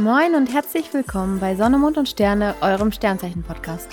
Moin 0.00 0.34
und 0.34 0.46
herzlich 0.46 0.94
willkommen 0.94 1.40
bei 1.40 1.54
Sonne, 1.54 1.76
Mond 1.76 1.98
und 1.98 2.08
Sterne, 2.08 2.54
eurem 2.62 2.90
Sternzeichen-Podcast. 2.90 3.86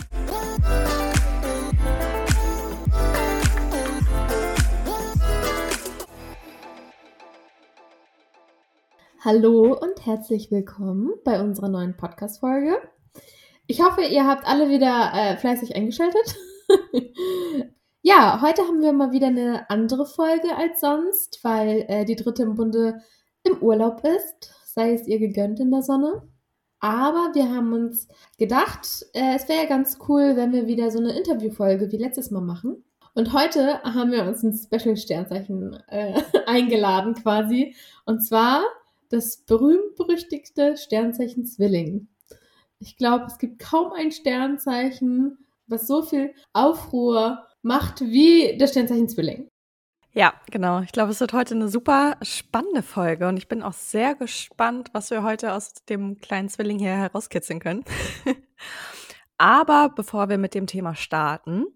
Hallo 9.20 9.78
und 9.78 10.06
herzlich 10.06 10.50
willkommen 10.50 11.12
bei 11.26 11.42
unserer 11.42 11.68
neuen 11.68 11.98
Podcast-Folge. 11.98 12.78
Ich 13.66 13.84
hoffe, 13.84 14.04
ihr 14.04 14.26
habt 14.26 14.48
alle 14.48 14.70
wieder 14.70 15.12
äh, 15.14 15.36
fleißig 15.36 15.76
eingeschaltet. 15.76 16.38
ja, 18.02 18.42
heute 18.42 18.62
haben 18.62 18.82
wir 18.82 18.94
mal 18.94 19.12
wieder 19.12 19.28
eine 19.28 19.70
andere 19.70 20.06
Folge 20.06 20.56
als 20.56 20.80
sonst, 20.80 21.44
weil 21.44 21.84
äh, 21.90 22.06
die 22.06 22.16
dritte 22.16 22.44
im 22.44 22.56
Bunde 22.56 23.02
im 23.44 23.62
Urlaub 23.62 24.06
ist. 24.06 24.57
Sei 24.78 24.94
es 24.94 25.08
ihr 25.08 25.18
gegönnt 25.18 25.60
in 25.60 25.72
der 25.72 25.82
Sonne. 25.82 26.22
Aber 26.80 27.32
wir 27.34 27.50
haben 27.50 27.74
uns 27.74 28.08
gedacht, 28.38 29.08
äh, 29.14 29.36
es 29.36 29.50
wäre 29.50 29.64
ja 29.64 29.68
ganz 29.68 29.98
cool, 30.08 30.36
wenn 30.36 30.54
wir 30.54 30.68
wieder 30.68 30.92
so 30.92 31.00
eine 31.00 31.18
Interviewfolge 31.18 31.92
wie 31.92 31.98
letztes 31.98 32.30
Mal 32.30 32.42
machen. 32.42 32.84
Und 33.16 33.34
heute 33.34 33.82
haben 33.82 34.12
wir 34.12 34.24
uns 34.24 34.44
ein 34.44 34.54
Special-Sternzeichen 34.54 35.80
äh, 35.88 36.22
eingeladen 36.46 37.16
quasi. 37.16 37.76
Und 38.06 38.20
zwar 38.20 38.66
das 39.10 39.38
berühmt-berüchtigte 39.38 40.78
Sternzeichen 40.78 41.44
Zwilling. 41.48 42.08
Ich 42.78 42.98
glaube, 42.98 43.26
es 43.26 43.40
gibt 43.40 43.58
kaum 43.58 43.94
ein 43.94 44.12
Sternzeichen, 44.12 45.40
was 45.66 45.88
so 45.88 46.04
viel 46.04 46.36
Aufruhr 46.54 47.48
macht 47.64 48.02
wie 48.02 48.56
das 48.60 48.70
Sternzeichen 48.70 49.10
Zwilling. 49.10 49.50
Ja, 50.18 50.34
genau. 50.50 50.80
Ich 50.80 50.92
glaube, 50.94 51.12
es 51.12 51.20
wird 51.20 51.32
heute 51.34 51.54
eine 51.54 51.70
super 51.70 52.18
spannende 52.24 52.82
Folge 52.82 53.28
und 53.28 53.38
ich 53.38 53.48
bin 53.48 53.62
auch 53.62 53.74
sehr 53.74 54.16
gespannt, 54.16 54.90
was 54.92 55.12
wir 55.12 55.22
heute 55.22 55.54
aus 55.54 55.76
dem 55.90 56.18
kleinen 56.20 56.50
Zwilling 56.50 56.80
hier 56.80 56.98
herauskitzeln 56.98 57.60
können. 57.60 57.86
Aber 59.38 59.90
bevor 59.90 60.28
wir 60.28 60.40
mit 60.40 60.56
dem 60.56 60.66
Thema 60.66 60.96
starten, 60.96 61.68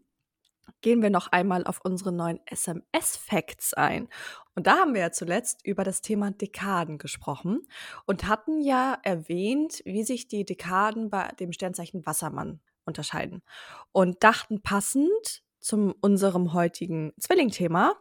gehen 0.82 1.04
wir 1.04 1.12
noch 1.12 1.28
einmal 1.28 1.68
auf 1.68 1.82
unsere 1.84 2.12
neuen 2.12 2.40
SMS-Facts 2.48 3.76
ein. 3.76 4.10
Und 4.56 4.66
da 4.66 4.78
haben 4.78 4.96
wir 4.96 5.02
ja 5.02 5.12
zuletzt 5.12 5.64
über 5.64 5.84
das 5.84 6.02
Thema 6.02 6.32
Dekaden 6.32 6.98
gesprochen 6.98 7.62
und 8.08 8.28
hatten 8.28 8.60
ja 8.60 8.98
erwähnt, 9.04 9.84
wie 9.86 10.04
sich 10.04 10.28
die 10.28 10.46
Dekaden 10.46 11.12
bei 11.12 11.28
dem 11.40 11.54
Sternzeichen 11.54 12.08
Wassermann 12.08 12.60
unterscheiden. 12.86 13.44
Und 13.92 14.24
dachten 14.24 14.64
passend 14.64 15.44
zu 15.62 15.96
unserem 16.02 16.54
heutigen 16.54 17.14
Zwilling-Thema 17.20 17.96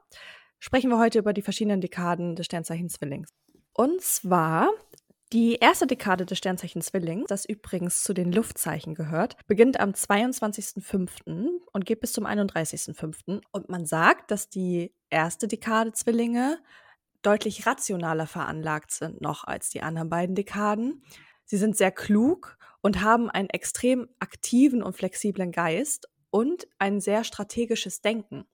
sprechen 0.59 0.91
wir 0.91 0.99
heute 0.99 1.19
über 1.19 1.33
die 1.33 1.43
verschiedenen 1.43 1.81
Dekaden 1.81 2.37
des 2.37 2.47
Sternzeichens 2.47 2.95
Zwillings. 2.95 3.31
Und 3.73 4.01
zwar 4.03 4.71
die 5.33 5.55
erste 5.55 5.87
Dekade 5.87 6.27
des 6.27 6.39
Sternzeichen 6.39 6.83
Zwilling, 6.83 7.25
das 7.29 7.45
übrigens 7.45 8.03
zu 8.03 8.13
den 8.13 8.33
Luftzeichen 8.33 8.97
gehört, 8.97 9.37
beginnt 9.47 9.79
am 9.79 9.91
22.05. 9.91 11.61
und 11.73 11.87
geht 11.87 12.01
bis 12.01 12.13
zum 12.13 12.27
31.05. 12.27 13.41
Und 13.53 13.69
man 13.69 13.87
sagt, 13.87 14.33
dass 14.33 14.49
die 14.49 14.93
erste 15.09 15.47
Dekade 15.47 15.93
Zwillinge 15.93 16.59
deutlich 17.23 17.65
rationaler 17.65 18.27
veranlagt 18.27 18.91
sind 18.91 19.21
noch 19.21 19.45
als 19.45 19.71
die 19.71 19.83
anderen 19.83 20.09
beiden 20.09 20.35
Dekaden. 20.35 21.05
Sie 21.45 21.59
sind 21.59 21.77
sehr 21.77 21.93
klug 21.93 22.57
und 22.81 23.03
haben 23.03 23.31
einen 23.31 23.51
extrem 23.51 24.09
aktiven 24.19 24.83
und 24.83 24.97
flexiblen 24.97 25.53
Geist 25.53 26.09
und 26.31 26.67
ein 26.79 27.01
sehr 27.01 27.25
strategisches 27.25 28.01
Denken. 28.01 28.45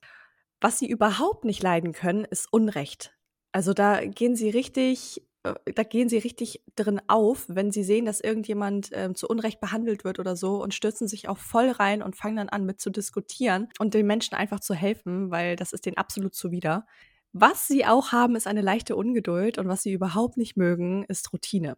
Was 0.60 0.78
sie 0.78 0.88
überhaupt 0.88 1.44
nicht 1.44 1.62
leiden 1.62 1.92
können, 1.92 2.24
ist 2.24 2.52
Unrecht. 2.52 3.12
Also 3.52 3.72
da 3.72 4.04
gehen 4.04 4.36
sie 4.36 4.50
richtig 4.50 5.22
äh, 5.46 5.72
da 5.74 5.82
gehen 5.82 6.08
sie 6.08 6.18
richtig 6.18 6.62
drin 6.76 7.00
auf, 7.08 7.44
wenn 7.48 7.70
sie 7.70 7.84
sehen, 7.84 8.04
dass 8.04 8.20
irgendjemand 8.20 8.92
äh, 8.92 9.12
zu 9.14 9.28
Unrecht 9.28 9.60
behandelt 9.60 10.04
wird 10.04 10.18
oder 10.18 10.36
so 10.36 10.62
und 10.62 10.74
stürzen 10.74 11.08
sich 11.08 11.28
auch 11.28 11.38
voll 11.38 11.70
rein 11.70 12.02
und 12.02 12.16
fangen 12.16 12.36
dann 12.36 12.48
an 12.48 12.64
mit 12.66 12.80
zu 12.80 12.90
diskutieren 12.90 13.68
und 13.78 13.94
den 13.94 14.06
Menschen 14.06 14.34
einfach 14.34 14.60
zu 14.60 14.74
helfen, 14.74 15.30
weil 15.30 15.56
das 15.56 15.72
ist 15.72 15.86
denen 15.86 15.96
absolut 15.96 16.34
zuwider. 16.34 16.86
Was 17.32 17.66
sie 17.66 17.84
auch 17.84 18.12
haben, 18.12 18.36
ist 18.36 18.46
eine 18.46 18.62
leichte 18.62 18.96
Ungeduld 18.96 19.58
und 19.58 19.68
was 19.68 19.82
sie 19.82 19.92
überhaupt 19.92 20.36
nicht 20.36 20.56
mögen, 20.56 21.04
ist 21.04 21.32
Routine. 21.32 21.76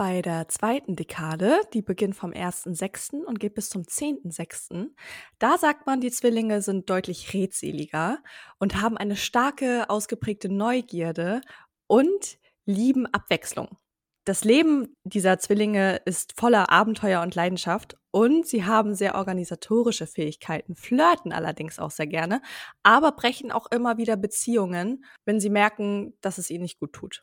Bei 0.00 0.22
der 0.22 0.48
zweiten 0.48 0.96
Dekade, 0.96 1.60
die 1.74 1.82
beginnt 1.82 2.16
vom 2.16 2.30
1.6. 2.30 3.22
und 3.22 3.38
geht 3.38 3.52
bis 3.52 3.68
zum 3.68 3.82
10.6., 3.82 4.92
da 5.38 5.58
sagt 5.58 5.84
man, 5.84 6.00
die 6.00 6.10
Zwillinge 6.10 6.62
sind 6.62 6.88
deutlich 6.88 7.34
redseliger 7.34 8.22
und 8.58 8.80
haben 8.80 8.96
eine 8.96 9.14
starke, 9.14 9.90
ausgeprägte 9.90 10.48
Neugierde 10.48 11.42
und 11.86 12.38
lieben 12.64 13.04
Abwechslung. 13.12 13.76
Das 14.24 14.42
Leben 14.42 14.94
dieser 15.04 15.38
Zwillinge 15.38 16.00
ist 16.06 16.32
voller 16.40 16.70
Abenteuer 16.70 17.20
und 17.20 17.34
Leidenschaft 17.34 17.98
und 18.10 18.46
sie 18.46 18.64
haben 18.64 18.94
sehr 18.94 19.16
organisatorische 19.16 20.06
Fähigkeiten, 20.06 20.76
flirten 20.76 21.30
allerdings 21.30 21.78
auch 21.78 21.90
sehr 21.90 22.06
gerne, 22.06 22.40
aber 22.82 23.12
brechen 23.12 23.52
auch 23.52 23.66
immer 23.70 23.98
wieder 23.98 24.16
Beziehungen, 24.16 25.04
wenn 25.26 25.40
sie 25.40 25.50
merken, 25.50 26.14
dass 26.22 26.38
es 26.38 26.48
ihnen 26.48 26.62
nicht 26.62 26.80
gut 26.80 26.94
tut. 26.94 27.22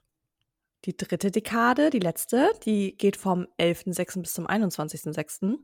Die 0.88 0.96
dritte 0.96 1.32
Dekade, 1.32 1.90
die 1.90 2.00
letzte, 2.00 2.50
die 2.66 2.96
geht 2.96 3.18
vom 3.18 3.46
11.06. 3.60 4.22
bis 4.22 4.34
zum 4.34 4.48
21.06. 4.48 5.58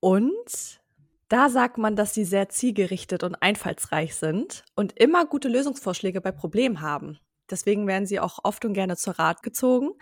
Und 0.00 0.80
da 1.28 1.48
sagt 1.48 1.78
man, 1.78 1.94
dass 1.94 2.12
sie 2.12 2.24
sehr 2.24 2.48
zielgerichtet 2.48 3.22
und 3.22 3.36
einfallsreich 3.36 4.16
sind 4.16 4.64
und 4.74 4.98
immer 4.98 5.26
gute 5.26 5.48
Lösungsvorschläge 5.48 6.20
bei 6.20 6.32
Problemen 6.32 6.80
haben. 6.80 7.20
Deswegen 7.48 7.86
werden 7.86 8.06
sie 8.06 8.18
auch 8.18 8.40
oft 8.42 8.64
und 8.64 8.72
gerne 8.74 8.96
zur 8.96 9.20
Rat 9.20 9.44
gezogen. 9.44 9.92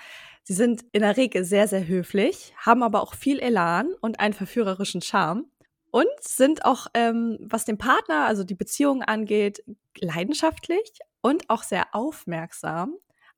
Sie 0.42 0.54
sind 0.54 0.86
in 0.92 1.02
der 1.02 1.18
Regel 1.18 1.44
sehr, 1.44 1.68
sehr 1.68 1.86
höflich, 1.86 2.54
haben 2.56 2.82
aber 2.82 3.02
auch 3.02 3.12
viel 3.12 3.40
Elan 3.40 3.92
und 4.00 4.20
einen 4.20 4.32
verführerischen 4.32 5.02
Charme 5.02 5.50
und 5.90 6.08
sind 6.20 6.64
auch, 6.64 6.86
ähm, 6.94 7.36
was 7.42 7.66
den 7.66 7.76
Partner, 7.76 8.24
also 8.24 8.42
die 8.42 8.54
Beziehung 8.54 9.02
angeht, 9.02 9.62
leidenschaftlich 10.00 10.98
und 11.20 11.50
auch 11.50 11.62
sehr 11.62 11.94
aufmerksam. 11.94 12.96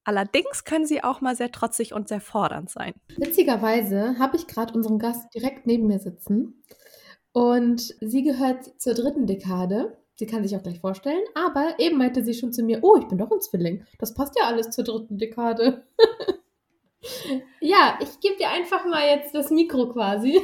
Allerdings 0.09 0.65
können 0.65 0.87
sie 0.87 1.05
auch 1.05 1.21
mal 1.21 1.37
sehr 1.37 1.53
trotzig 1.53 1.93
und 1.93 2.09
sehr 2.09 2.23
fordernd 2.23 2.71
sein. 2.71 2.95
Witzigerweise 3.19 4.19
habe 4.19 4.39
ich 4.39 4.47
gerade 4.47 4.73
unseren 4.73 4.99
Gast 4.99 5.35
direkt 5.35 5.67
neben 5.67 5.87
mir 5.87 5.99
sitzen 5.99 6.65
und 7.33 7.95
sie 8.01 8.23
gehört 8.23 8.81
zur 8.81 8.95
dritten 8.95 9.27
Dekade 9.27 9.99
Sie 10.15 10.27
kann 10.27 10.43
sich 10.43 10.57
auch 10.57 10.63
gleich 10.63 10.81
vorstellen, 10.81 11.23
aber 11.35 11.75
eben 11.79 11.99
meinte 11.99 12.25
sie 12.25 12.35
schon 12.35 12.53
zu 12.53 12.65
mir, 12.65 12.81
oh, 12.83 12.97
ich 12.97 13.07
bin 13.07 13.19
doch 13.19 13.31
ein 13.31 13.41
Zwilling. 13.41 13.85
Das 14.01 14.15
passt 14.15 14.35
ja 14.37 14.47
alles 14.47 14.71
zur 14.71 14.83
dritten 14.83 15.19
Dekade. 15.19 15.87
ja, 17.61 17.99
ich 18.01 18.19
gebe 18.19 18.37
dir 18.37 18.49
einfach 18.49 18.85
mal 18.87 19.07
jetzt 19.07 19.33
das 19.35 19.51
Mikro 19.51 19.93
quasi. 19.93 20.41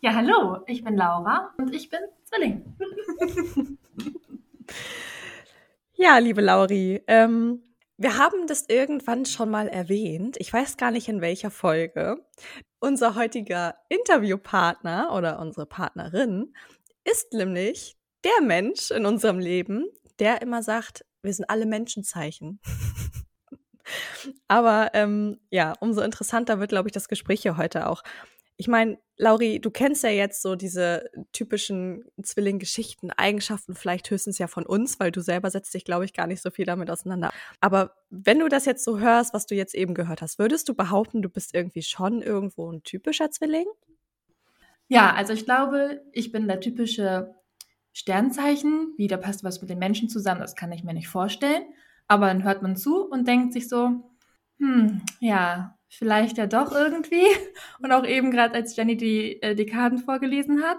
ja, 0.00 0.14
hallo, 0.14 0.64
ich 0.66 0.82
bin 0.82 0.96
Laura 0.96 1.54
und 1.58 1.72
ich 1.72 1.90
bin 1.90 2.00
Zwilling. 2.24 2.76
ja, 5.94 6.18
liebe 6.18 6.40
Lauri, 6.40 7.00
ähm, 7.06 7.62
wir 8.02 8.18
haben 8.18 8.48
das 8.48 8.68
irgendwann 8.68 9.24
schon 9.26 9.48
mal 9.48 9.68
erwähnt. 9.68 10.36
Ich 10.40 10.52
weiß 10.52 10.76
gar 10.76 10.90
nicht 10.90 11.08
in 11.08 11.20
welcher 11.20 11.52
Folge. 11.52 12.16
Unser 12.80 13.14
heutiger 13.14 13.76
Interviewpartner 13.88 15.14
oder 15.14 15.38
unsere 15.38 15.66
Partnerin 15.66 16.52
ist 17.04 17.32
nämlich 17.32 17.96
der 18.24 18.44
Mensch 18.44 18.90
in 18.90 19.06
unserem 19.06 19.38
Leben, 19.38 19.86
der 20.18 20.42
immer 20.42 20.64
sagt, 20.64 21.04
wir 21.22 21.32
sind 21.32 21.48
alle 21.48 21.64
Menschenzeichen. 21.64 22.60
Aber 24.48 24.90
ähm, 24.94 25.38
ja, 25.50 25.72
umso 25.78 26.00
interessanter 26.00 26.58
wird, 26.58 26.70
glaube 26.70 26.88
ich, 26.88 26.92
das 26.92 27.08
Gespräch 27.08 27.42
hier 27.42 27.56
heute 27.56 27.88
auch. 27.88 28.02
Ich 28.56 28.68
meine, 28.68 28.98
Lauri, 29.16 29.60
du 29.60 29.70
kennst 29.70 30.02
ja 30.02 30.10
jetzt 30.10 30.42
so 30.42 30.56
diese 30.56 31.08
typischen 31.32 32.04
Zwilling-Geschichten, 32.22 33.10
Eigenschaften 33.10 33.74
vielleicht 33.74 34.10
höchstens 34.10 34.38
ja 34.38 34.46
von 34.46 34.66
uns, 34.66 34.98
weil 35.00 35.10
du 35.10 35.20
selber 35.20 35.50
setzt 35.50 35.74
dich, 35.74 35.84
glaube 35.84 36.04
ich, 36.04 36.12
gar 36.12 36.26
nicht 36.26 36.42
so 36.42 36.50
viel 36.50 36.64
damit 36.64 36.90
auseinander. 36.90 37.30
Aber 37.60 37.94
wenn 38.10 38.38
du 38.38 38.48
das 38.48 38.64
jetzt 38.64 38.84
so 38.84 38.98
hörst, 38.98 39.34
was 39.34 39.46
du 39.46 39.54
jetzt 39.54 39.74
eben 39.74 39.94
gehört 39.94 40.22
hast, 40.22 40.38
würdest 40.38 40.68
du 40.68 40.74
behaupten, 40.74 41.22
du 41.22 41.28
bist 41.28 41.54
irgendwie 41.54 41.82
schon 41.82 42.22
irgendwo 42.22 42.70
ein 42.70 42.82
typischer 42.82 43.30
Zwilling? 43.30 43.66
Ja, 44.88 45.14
also 45.14 45.32
ich 45.32 45.44
glaube, 45.44 46.02
ich 46.12 46.32
bin 46.32 46.48
der 46.48 46.60
typische 46.60 47.34
Sternzeichen. 47.92 48.94
Wie, 48.96 49.06
da 49.06 49.16
passt 49.16 49.44
was 49.44 49.60
mit 49.60 49.70
den 49.70 49.78
Menschen 49.78 50.08
zusammen, 50.08 50.40
das 50.40 50.56
kann 50.56 50.72
ich 50.72 50.84
mir 50.84 50.94
nicht 50.94 51.08
vorstellen. 51.08 51.62
Aber 52.08 52.26
dann 52.26 52.44
hört 52.44 52.62
man 52.62 52.76
zu 52.76 53.08
und 53.08 53.26
denkt 53.28 53.52
sich 53.52 53.68
so, 53.68 54.11
hm, 54.62 55.02
ja, 55.18 55.76
vielleicht 55.88 56.38
ja 56.38 56.46
doch 56.46 56.70
irgendwie. 56.72 57.26
Und 57.82 57.90
auch 57.92 58.04
eben 58.04 58.30
gerade, 58.30 58.54
als 58.54 58.76
Jenny 58.76 58.96
die 58.96 59.42
äh, 59.42 59.56
Dekaden 59.56 59.98
vorgelesen 59.98 60.62
hat, 60.62 60.78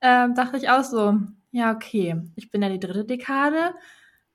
äh, 0.00 0.32
dachte 0.32 0.58
ich 0.58 0.70
auch 0.70 0.84
so, 0.84 1.18
ja, 1.50 1.74
okay, 1.74 2.22
ich 2.36 2.50
bin 2.52 2.62
ja 2.62 2.68
die 2.68 2.78
dritte 2.78 3.04
Dekade, 3.04 3.74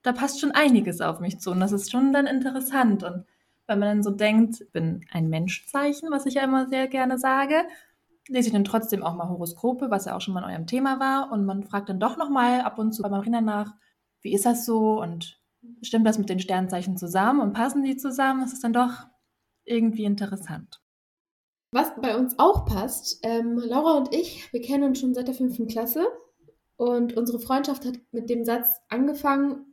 da 0.02 0.12
passt 0.12 0.42
schon 0.42 0.52
einiges 0.52 1.00
auf 1.00 1.22
mich 1.22 1.40
zu 1.40 1.52
und 1.52 1.62
das 1.62 1.72
ist 1.72 1.92
schon 1.92 2.12
dann 2.12 2.28
interessant. 2.28 3.04
Und 3.04 3.26
wenn 3.68 3.80
man 3.80 3.88
dann 3.88 4.04
so 4.04 4.12
denkt, 4.12 4.60
ich 4.62 4.72
bin 4.72 5.06
ein 5.12 5.30
Menschzeichen, 5.30 6.12
was 6.12 6.26
ich 6.26 6.34
ja 6.36 6.44
immer 6.44 6.68
sehr 6.68 6.88
gerne 6.88 7.18
sage, 7.18 7.64
lese 8.28 8.48
ich 8.48 8.54
dann 8.54 8.66
trotzdem 8.66 9.04
auch 9.04 9.16
mal 9.16 9.30
Horoskope, 9.30 9.90
was 9.90 10.06
ja 10.06 10.16
auch 10.18 10.22
schon 10.22 10.34
mal 10.34 10.44
in 10.44 10.52
eurem 10.52 10.68
Thema 10.68 11.00
war. 11.00 11.32
Und 11.32 11.46
man 11.46 11.64
fragt 11.64 11.90
dann 11.90 12.00
doch 12.00 12.18
nochmal 12.18 12.62
ab 12.62 12.78
und 12.78 12.92
zu 12.94 13.04
bei 13.04 13.10
Marina 13.10 13.40
nach, 13.42 13.74
wie 14.22 14.34
ist 14.34 14.46
das 14.46 14.66
so 14.66 15.02
und 15.02 15.41
stimmt 15.82 16.08
das 16.08 16.18
mit 16.18 16.30
den 16.30 16.40
Sternzeichen 16.40 16.98
zusammen 16.98 17.42
und 17.42 17.54
passen 17.54 17.84
die 17.84 17.98
zusammen? 17.98 18.42
Das 18.42 18.54
ist 18.54 18.64
dann 18.64 18.74
doch 18.74 19.08
irgendwie 19.66 20.06
interessant. 20.06 20.82
Was 21.74 21.96
bei 22.02 22.18
uns 22.18 22.38
auch 22.38 22.66
passt, 22.66 23.20
ähm, 23.24 23.58
Laura 23.58 23.98
und 23.98 24.14
ich, 24.14 24.52
wir 24.52 24.62
kennen 24.62 24.84
uns 24.84 25.00
schon 25.00 25.14
seit 25.14 25.28
der 25.28 25.36
fünften 25.36 25.68
Klasse 25.68 26.08
und 26.76 27.16
unsere 27.16 27.40
Freundschaft 27.40 27.86
hat 27.86 28.00
mit 28.12 28.30
dem 28.30 28.44
Satz 28.44 28.82
angefangen, 28.90 29.66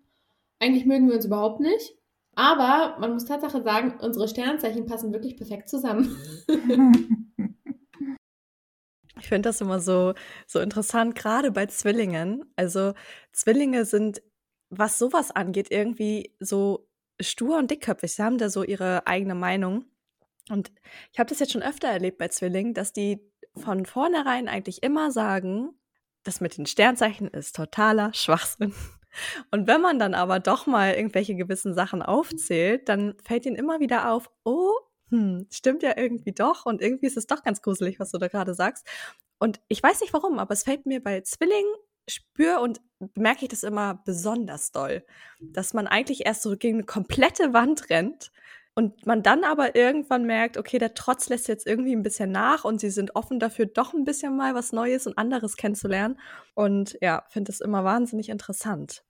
eigentlich 0.60 0.86
mögen 0.86 1.08
wir 1.08 1.16
uns 1.16 1.24
überhaupt 1.24 1.60
nicht. 1.60 1.94
Aber 2.34 2.98
man 3.00 3.14
muss 3.14 3.24
Tatsache 3.24 3.62
sagen, 3.62 3.98
unsere 4.00 4.28
Sternzeichen 4.28 4.86
passen 4.86 5.12
wirklich 5.12 5.36
perfekt 5.36 5.68
zusammen. 5.68 6.16
Ich 9.20 9.28
finde 9.28 9.48
das 9.48 9.60
immer 9.60 9.80
so, 9.80 10.14
so 10.46 10.60
interessant, 10.60 11.14
gerade 11.14 11.50
bei 11.50 11.66
Zwillingen. 11.66 12.44
Also 12.56 12.94
Zwillinge 13.32 13.84
sind, 13.84 14.22
was 14.70 14.98
sowas 14.98 15.30
angeht, 15.30 15.70
irgendwie 15.70 16.34
so 16.40 16.88
stur 17.20 17.58
und 17.58 17.70
dickköpfig. 17.70 18.12
Sie 18.12 18.22
haben 18.22 18.38
da 18.38 18.48
so 18.48 18.62
ihre 18.62 19.06
eigene 19.06 19.34
Meinung. 19.34 19.84
Und 20.50 20.72
ich 21.12 21.18
habe 21.18 21.28
das 21.28 21.40
jetzt 21.40 21.52
schon 21.52 21.62
öfter 21.62 21.88
erlebt 21.88 22.18
bei 22.18 22.28
Zwillingen, 22.28 22.74
dass 22.74 22.92
die 22.92 23.20
von 23.56 23.86
vornherein 23.86 24.48
eigentlich 24.48 24.82
immer 24.82 25.10
sagen, 25.10 25.70
das 26.22 26.40
mit 26.40 26.56
den 26.56 26.66
Sternzeichen 26.66 27.28
ist 27.28 27.56
totaler 27.56 28.12
Schwachsinn. 28.14 28.74
Und 29.50 29.66
wenn 29.66 29.80
man 29.80 29.98
dann 29.98 30.14
aber 30.14 30.38
doch 30.38 30.66
mal 30.66 30.94
irgendwelche 30.94 31.34
gewissen 31.34 31.74
Sachen 31.74 32.02
aufzählt, 32.02 32.88
dann 32.88 33.14
fällt 33.24 33.46
ihnen 33.46 33.56
immer 33.56 33.80
wieder 33.80 34.12
auf, 34.12 34.30
oh, 34.44 34.72
hm, 35.10 35.46
stimmt 35.50 35.82
ja 35.82 35.96
irgendwie 35.96 36.32
doch 36.32 36.66
und 36.66 36.82
irgendwie 36.82 37.06
ist 37.06 37.16
es 37.16 37.26
doch 37.26 37.42
ganz 37.42 37.62
gruselig, 37.62 37.98
was 37.98 38.10
du 38.10 38.18
da 38.18 38.28
gerade 38.28 38.52
sagst. 38.52 38.86
Und 39.38 39.60
ich 39.68 39.82
weiß 39.82 40.02
nicht 40.02 40.12
warum, 40.12 40.38
aber 40.38 40.52
es 40.52 40.64
fällt 40.64 40.84
mir 40.84 41.02
bei 41.02 41.22
Zwillingen 41.22 41.72
spür 42.08 42.60
und 42.60 42.80
merke 43.14 43.44
ich 43.44 43.48
das 43.48 43.62
immer 43.62 44.02
besonders 44.04 44.72
doll, 44.72 45.04
dass 45.40 45.74
man 45.74 45.86
eigentlich 45.86 46.26
erst 46.26 46.42
so 46.42 46.56
gegen 46.56 46.78
eine 46.78 46.86
komplette 46.86 47.52
Wand 47.52 47.90
rennt 47.90 48.32
und 48.78 49.06
man 49.06 49.24
dann 49.24 49.42
aber 49.42 49.74
irgendwann 49.74 50.24
merkt, 50.24 50.56
okay, 50.56 50.78
der 50.78 50.94
Trotz 50.94 51.28
lässt 51.28 51.48
jetzt 51.48 51.66
irgendwie 51.66 51.96
ein 51.96 52.04
bisschen 52.04 52.30
nach 52.30 52.64
und 52.64 52.80
sie 52.80 52.90
sind 52.90 53.16
offen 53.16 53.40
dafür, 53.40 53.66
doch 53.66 53.92
ein 53.92 54.04
bisschen 54.04 54.36
mal 54.36 54.54
was 54.54 54.70
Neues 54.70 55.08
und 55.08 55.18
anderes 55.18 55.56
kennenzulernen. 55.56 56.16
Und 56.54 56.96
ja, 57.00 57.24
finde 57.28 57.50
es 57.50 57.60
immer 57.60 57.82
wahnsinnig 57.82 58.28
interessant. 58.28 59.02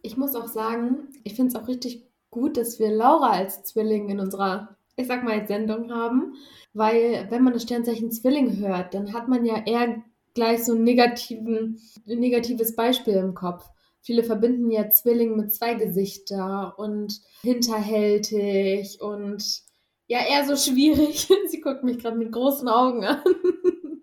Ich 0.00 0.16
muss 0.16 0.34
auch 0.34 0.48
sagen, 0.48 1.08
ich 1.22 1.34
finde 1.36 1.54
es 1.54 1.62
auch 1.62 1.68
richtig 1.68 2.10
gut, 2.30 2.56
dass 2.56 2.78
wir 2.78 2.90
Laura 2.90 3.32
als 3.32 3.62
Zwilling 3.64 4.08
in 4.08 4.20
unserer, 4.20 4.78
ich 4.96 5.06
sag 5.06 5.22
mal 5.22 5.46
Sendung 5.46 5.92
haben, 5.92 6.36
weil 6.72 7.26
wenn 7.28 7.44
man 7.44 7.52
das 7.52 7.64
Sternzeichen 7.64 8.10
Zwilling 8.10 8.56
hört, 8.56 8.94
dann 8.94 9.12
hat 9.12 9.28
man 9.28 9.44
ja 9.44 9.62
eher 9.66 10.02
gleich 10.34 10.64
so 10.64 10.74
ein 10.74 10.84
negativen, 10.84 11.80
ein 12.08 12.18
negatives 12.18 12.74
Beispiel 12.76 13.14
im 13.14 13.34
Kopf. 13.34 13.68
Viele 14.00 14.22
verbinden 14.22 14.70
ja 14.70 14.90
Zwilling 14.90 15.36
mit 15.36 15.52
zwei 15.52 15.74
Gesichter 15.74 16.78
und 16.78 17.20
hinterhältig 17.40 19.00
und 19.00 19.62
ja, 20.06 20.18
eher 20.18 20.44
so 20.44 20.56
schwierig. 20.56 21.28
Sie 21.48 21.60
guckt 21.60 21.82
mich 21.84 21.98
gerade 21.98 22.18
mit 22.18 22.32
großen 22.32 22.68
Augen 22.68 23.04
an. 23.04 23.22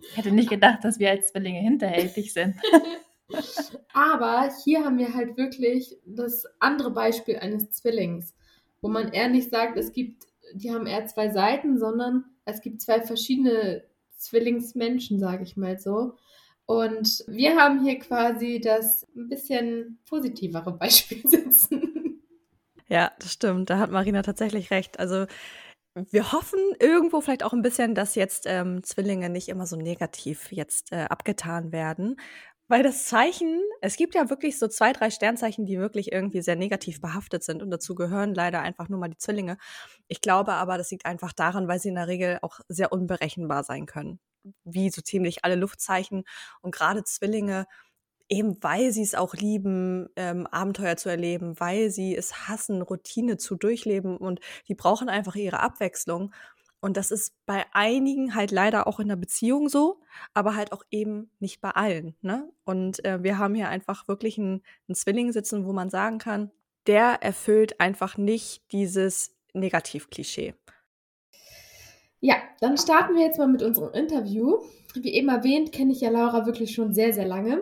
Ich 0.02 0.18
hätte 0.18 0.32
nicht 0.32 0.50
gedacht, 0.50 0.80
dass 0.84 0.98
wir 0.98 1.12
als 1.12 1.32
Zwillinge 1.32 1.60
hinterhältig 1.60 2.34
sind. 2.34 2.56
Aber 3.94 4.50
hier 4.64 4.84
haben 4.84 4.98
wir 4.98 5.14
halt 5.14 5.38
wirklich 5.38 5.96
das 6.06 6.46
andere 6.60 6.92
Beispiel 6.92 7.38
eines 7.38 7.72
Zwillings, 7.72 8.34
wo 8.82 8.90
man 8.90 9.14
eher 9.14 9.30
nicht 9.30 9.52
sagt, 9.52 9.78
es 9.78 9.94
gibt, 9.94 10.26
die 10.54 10.72
haben 10.72 10.88
eher 10.88 11.06
zwei 11.06 11.30
Seiten, 11.30 11.78
sondern 11.78 12.26
es 12.46 12.62
gibt 12.62 12.82
zwei 12.82 13.02
verschiedene 13.02 13.84
Zwillingsmenschen, 14.22 15.20
sage 15.20 15.44
ich 15.44 15.58
mal 15.58 15.80
so. 15.80 16.16
Und 16.66 17.24
wir 17.28 17.58
haben 17.58 17.84
hier 17.84 18.00
quasi 18.00 18.62
das 18.62 19.06
ein 19.16 19.28
bisschen 19.28 20.00
positivere 20.08 20.72
Beispiel 20.78 21.28
sitzen. 21.28 22.22
Ja, 22.88 23.12
das 23.20 23.34
stimmt. 23.34 23.70
Da 23.70 23.80
hat 23.80 23.92
Marina 23.92 24.22
tatsächlich 24.22 24.72
recht. 24.72 25.00
Also 25.00 25.26
wir 25.94 26.32
hoffen 26.32 26.60
irgendwo 26.80 27.20
vielleicht 27.20 27.44
auch 27.44 27.52
ein 27.52 27.62
bisschen, 27.62 27.96
dass 27.96 28.16
jetzt 28.16 28.46
ähm, 28.48 28.84
Zwillinge 28.84 29.30
nicht 29.30 29.50
immer 29.50 29.66
so 29.66 29.76
negativ 29.76 30.52
jetzt 30.52 30.94
äh, 30.94 31.06
abgetan 31.10 31.74
werden. 31.74 32.18
Weil 32.72 32.84
das 32.84 33.06
Zeichen, 33.06 33.60
es 33.82 33.98
gibt 33.98 34.16
ja 34.16 34.30
wirklich 34.30 34.58
so 34.58 34.68
zwei, 34.68 34.94
drei 34.94 35.10
Sternzeichen, 35.10 35.66
die 35.66 35.78
wirklich 35.78 36.14
irgendwie 36.14 36.42
sehr 36.42 36.56
negativ 36.56 37.02
behaftet 37.02 37.44
sind. 37.44 37.62
Und 37.62 37.70
dazu 37.70 37.96
gehören 37.96 38.34
leider 38.34 38.62
einfach 38.62 38.88
nur 38.88 38.98
mal 38.98 39.10
die 39.10 39.18
Zwillinge. 39.18 39.58
Ich 40.08 40.22
glaube 40.22 40.54
aber, 40.54 40.78
das 40.78 40.90
liegt 40.90 41.06
einfach 41.06 41.34
daran, 41.34 41.68
weil 41.68 41.80
sie 41.80 41.90
in 41.90 41.96
der 41.96 42.08
Regel 42.08 42.40
auch 42.42 42.62
sehr 42.70 42.94
unberechenbar 42.94 43.64
sein 43.64 43.86
können 43.86 44.20
wie 44.64 44.90
so 44.90 45.02
ziemlich 45.02 45.46
alle 45.46 45.56
Luftzeichen 45.56 46.24
und 46.62 46.74
gerade 46.74 47.04
Zwillinge, 47.04 47.68
eben 48.30 48.58
weil 48.64 48.92
sie 48.92 49.04
es 49.04 49.14
auch 49.16 49.36
lieben, 49.36 50.08
ähm, 50.16 50.48
Abenteuer 50.48 50.98
zu 50.98 51.10
erleben, 51.10 51.60
weil 51.60 51.92
sie 51.92 52.16
es 52.16 52.48
hassen, 52.48 52.82
Routine 52.82 53.38
zu 53.38 53.56
durchleben 53.56 54.18
und 54.18 54.40
die 54.68 54.76
brauchen 54.76 55.10
einfach 55.10 55.36
ihre 55.36 55.60
Abwechslung. 55.60 56.34
Und 56.82 56.98
das 56.98 57.12
ist 57.12 57.36
bei 57.46 57.66
einigen 57.74 58.34
halt 58.34 58.50
leider 58.52 58.88
auch 58.88 59.00
in 59.00 59.08
der 59.08 59.16
Beziehung 59.16 59.70
so, 59.70 60.02
aber 60.34 60.56
halt 60.56 60.72
auch 60.72 60.84
eben 60.90 61.30
nicht 61.40 61.62
bei 61.62 61.70
allen. 61.70 62.16
Ne? 62.22 62.52
Und 62.66 63.06
äh, 63.06 63.24
wir 63.24 63.38
haben 63.38 63.54
hier 63.54 63.70
einfach 63.70 64.08
wirklich 64.08 64.40
einen, 64.40 64.64
einen 64.88 64.96
Zwilling 64.96 65.32
sitzen, 65.32 65.66
wo 65.66 65.74
man 65.74 65.92
sagen 65.92 66.18
kann, 66.18 66.52
der 66.88 67.22
erfüllt 67.22 67.80
einfach 67.80 68.18
nicht 68.18 68.64
dieses 68.72 69.38
Negativklischee. 69.54 70.56
Ja, 72.20 72.36
dann 72.60 72.78
starten 72.78 73.16
wir 73.16 73.26
jetzt 73.26 73.38
mal 73.38 73.48
mit 73.48 73.62
unserem 73.62 73.94
Interview. 73.94 74.60
Wie 74.96 75.14
eben 75.14 75.30
erwähnt, 75.30 75.72
kenne 75.72 75.92
ich 75.92 76.02
ja 76.02 76.10
Laura 76.10 76.46
wirklich 76.46 76.74
schon 76.74 76.94
sehr, 76.94 77.14
sehr 77.14 77.28
lange. 77.28 77.62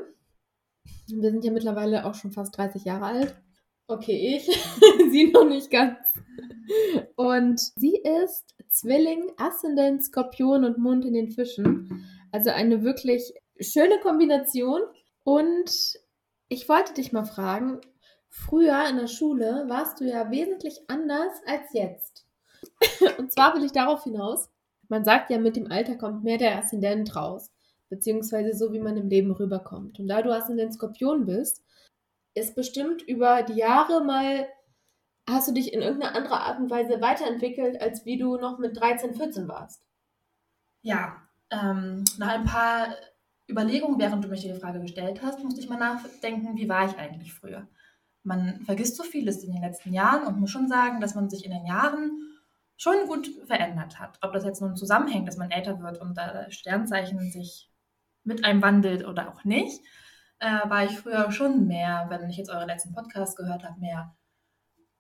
Wir 1.08 1.32
sind 1.32 1.44
ja 1.44 1.52
mittlerweile 1.52 2.06
auch 2.06 2.16
schon 2.16 2.32
fast 2.32 2.58
30 2.58 2.86
Jahre 2.86 3.06
alt. 3.06 3.36
Okay, 3.88 4.38
ich, 4.38 4.46
sie 5.12 5.32
noch 5.32 5.48
nicht 5.48 5.72
ganz. 5.72 5.98
Und 7.16 7.60
sie 7.60 7.96
ist 7.98 8.56
Zwilling, 8.70 9.32
Aszendent, 9.38 10.04
Skorpion 10.04 10.64
und 10.64 10.78
Mond 10.78 11.06
in 11.06 11.14
den 11.14 11.32
Fischen. 11.32 12.06
Also 12.32 12.52
eine 12.52 12.84
wirklich 12.84 13.34
schöne 13.60 14.00
Kombination. 14.00 14.82
Und 15.24 16.00
ich 16.48 16.70
wollte 16.70 16.94
dich 16.94 17.12
mal 17.12 17.26
fragen, 17.26 17.82
früher 18.30 18.88
in 18.90 18.98
der 18.98 19.08
Schule 19.08 19.66
warst 19.68 20.00
du 20.00 20.06
ja 20.06 20.32
wesentlich 20.32 20.82
anders 20.88 21.34
als 21.46 21.74
jetzt. 21.74 22.26
Und 23.18 23.32
zwar 23.32 23.56
will 23.56 23.64
ich 23.64 23.72
darauf 23.72 24.04
hinaus, 24.04 24.50
man 24.88 25.04
sagt 25.04 25.30
ja, 25.30 25.38
mit 25.38 25.56
dem 25.56 25.72
Alter 25.72 25.96
kommt 25.96 26.24
mehr 26.24 26.38
der 26.38 26.58
Aszendent 26.58 27.16
raus, 27.16 27.52
beziehungsweise 27.90 28.58
so, 28.58 28.74
wie 28.74 28.80
man 28.80 28.98
im 28.98 29.08
Leben 29.08 29.32
rüberkommt. 29.32 30.00
Und 30.00 30.08
da 30.08 30.22
du 30.22 30.32
Aszendent 30.32 30.74
Skorpion 30.74 31.26
bist, 31.26 31.64
ist 32.34 32.56
bestimmt 32.56 33.02
über 33.04 33.44
die 33.44 33.54
Jahre 33.54 34.04
mal, 34.04 34.48
hast 35.30 35.48
du 35.48 35.54
dich 35.54 35.74
in 35.74 35.82
irgendeiner 35.82 36.16
anderen 36.16 36.38
Art 36.38 36.60
und 36.60 36.70
Weise 36.70 37.02
weiterentwickelt, 37.02 37.82
als 37.82 38.06
wie 38.06 38.18
du 38.18 38.38
noch 38.38 38.60
mit 38.60 38.80
13, 38.80 39.16
14 39.16 39.48
warst. 39.48 39.82
Ja, 40.82 41.18
ähm, 41.52 42.04
nach 42.18 42.30
ein 42.30 42.46
paar 42.46 42.96
Überlegungen, 43.50 44.00
während 44.00 44.24
du 44.24 44.30
mich 44.30 44.42
die 44.42 44.54
Frage 44.54 44.80
gestellt 44.80 45.22
hast, 45.24 45.44
musste 45.44 45.60
ich 45.60 45.70
mal 45.70 45.78
nachdenken, 45.78 46.56
wie 46.56 46.70
war 46.70 46.86
ich 46.86 46.98
eigentlich 46.98 47.34
früher? 47.34 47.68
Man 48.24 48.62
vergisst 48.62 48.96
so 48.96 49.04
vieles 49.04 49.44
in 49.44 49.52
den 49.52 49.62
letzten 49.62 49.94
Jahren 49.94 50.28
und 50.28 50.40
muss 50.40 50.52
schon 50.52 50.68
sagen, 50.68 51.02
dass 51.02 51.16
man 51.16 51.30
sich 51.30 51.46
in 51.46 51.52
den 51.52 51.66
Jahren 51.66 52.12
schon 52.78 53.08
gut 53.08 53.30
verändert 53.46 54.00
hat. 54.00 54.20
Ob 54.22 54.34
das 54.34 54.46
jetzt 54.46 54.62
nun 54.62 54.76
zusammenhängt, 54.76 55.28
dass 55.28 55.38
man 55.38 55.52
älter 55.52 55.80
wird 55.82 56.00
und 56.00 56.18
da 56.18 56.50
Sternzeichen 56.50 57.32
sich 57.32 57.70
mit 58.24 58.46
einem 58.46 58.62
wandelt 58.62 59.06
oder 59.06 59.30
auch 59.30 59.44
nicht, 59.44 59.82
äh, 60.40 60.70
war 60.70 60.86
ich 60.86 60.98
früher 60.98 61.32
schon 61.32 61.68
mehr, 61.68 62.06
wenn 62.10 62.30
ich 62.30 62.38
jetzt 62.38 62.50
eure 62.50 62.66
letzten 62.66 62.94
Podcasts 62.94 63.36
gehört 63.36 63.64
habe, 63.64 63.80
mehr 63.80 64.16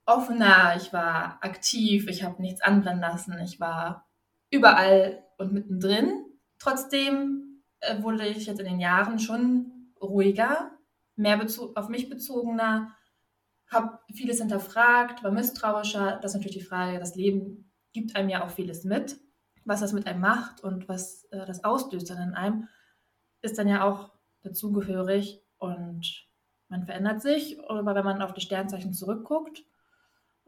offener, 0.10 0.76
ich 0.76 0.92
war 0.92 1.38
aktiv, 1.42 2.08
ich 2.08 2.24
habe 2.24 2.42
nichts 2.42 2.62
anbrennen 2.62 3.02
lassen, 3.02 3.38
ich 3.40 3.60
war 3.60 4.08
überall 4.50 5.24
und 5.38 5.54
mittendrin. 5.54 6.26
Trotzdem 6.58 7.64
äh, 7.80 8.02
wurde 8.02 8.28
ich 8.28 8.48
jetzt 8.48 8.60
in 8.60 8.66
den 8.66 8.80
Jahren 8.80 9.20
schon 9.20 9.94
ruhiger, 10.02 10.72
mehr 11.16 11.40
auf 11.76 11.90
mich 11.90 12.10
bezogener, 12.10 12.96
habe 13.70 14.00
vieles 14.14 14.40
hinterfragt, 14.40 15.24
war 15.24 15.32
misstrauischer. 15.32 16.20
Das 16.22 16.32
ist 16.32 16.38
natürlich 16.38 16.58
die 16.58 16.64
Frage, 16.64 17.00
das 17.00 17.16
Leben 17.16 17.72
gibt 17.94 18.16
einem 18.16 18.30
ja 18.30 18.44
auch 18.44 18.50
vieles 18.50 18.84
mit, 18.84 19.20
was 19.64 19.82
das 19.82 19.94
mit 19.94 20.08
einem 20.08 20.22
macht 20.22 20.64
und 20.64 20.90
was 20.90 21.26
äh, 21.26 21.46
das 21.46 21.64
auslöst 21.64 22.10
dann 22.10 22.30
in 22.30 22.34
einem, 22.34 22.68
ist 23.42 23.58
dann 23.58 23.68
ja 23.68 23.84
auch 23.84 24.12
dazugehörig 24.42 25.42
und 25.58 26.28
man 26.68 26.86
verändert 26.86 27.22
sich. 27.22 27.60
Aber 27.70 27.94
wenn 27.96 28.06
man 28.06 28.22
auf 28.22 28.34
die 28.34 28.42
Sternzeichen 28.42 28.94
zurückguckt 28.94 29.64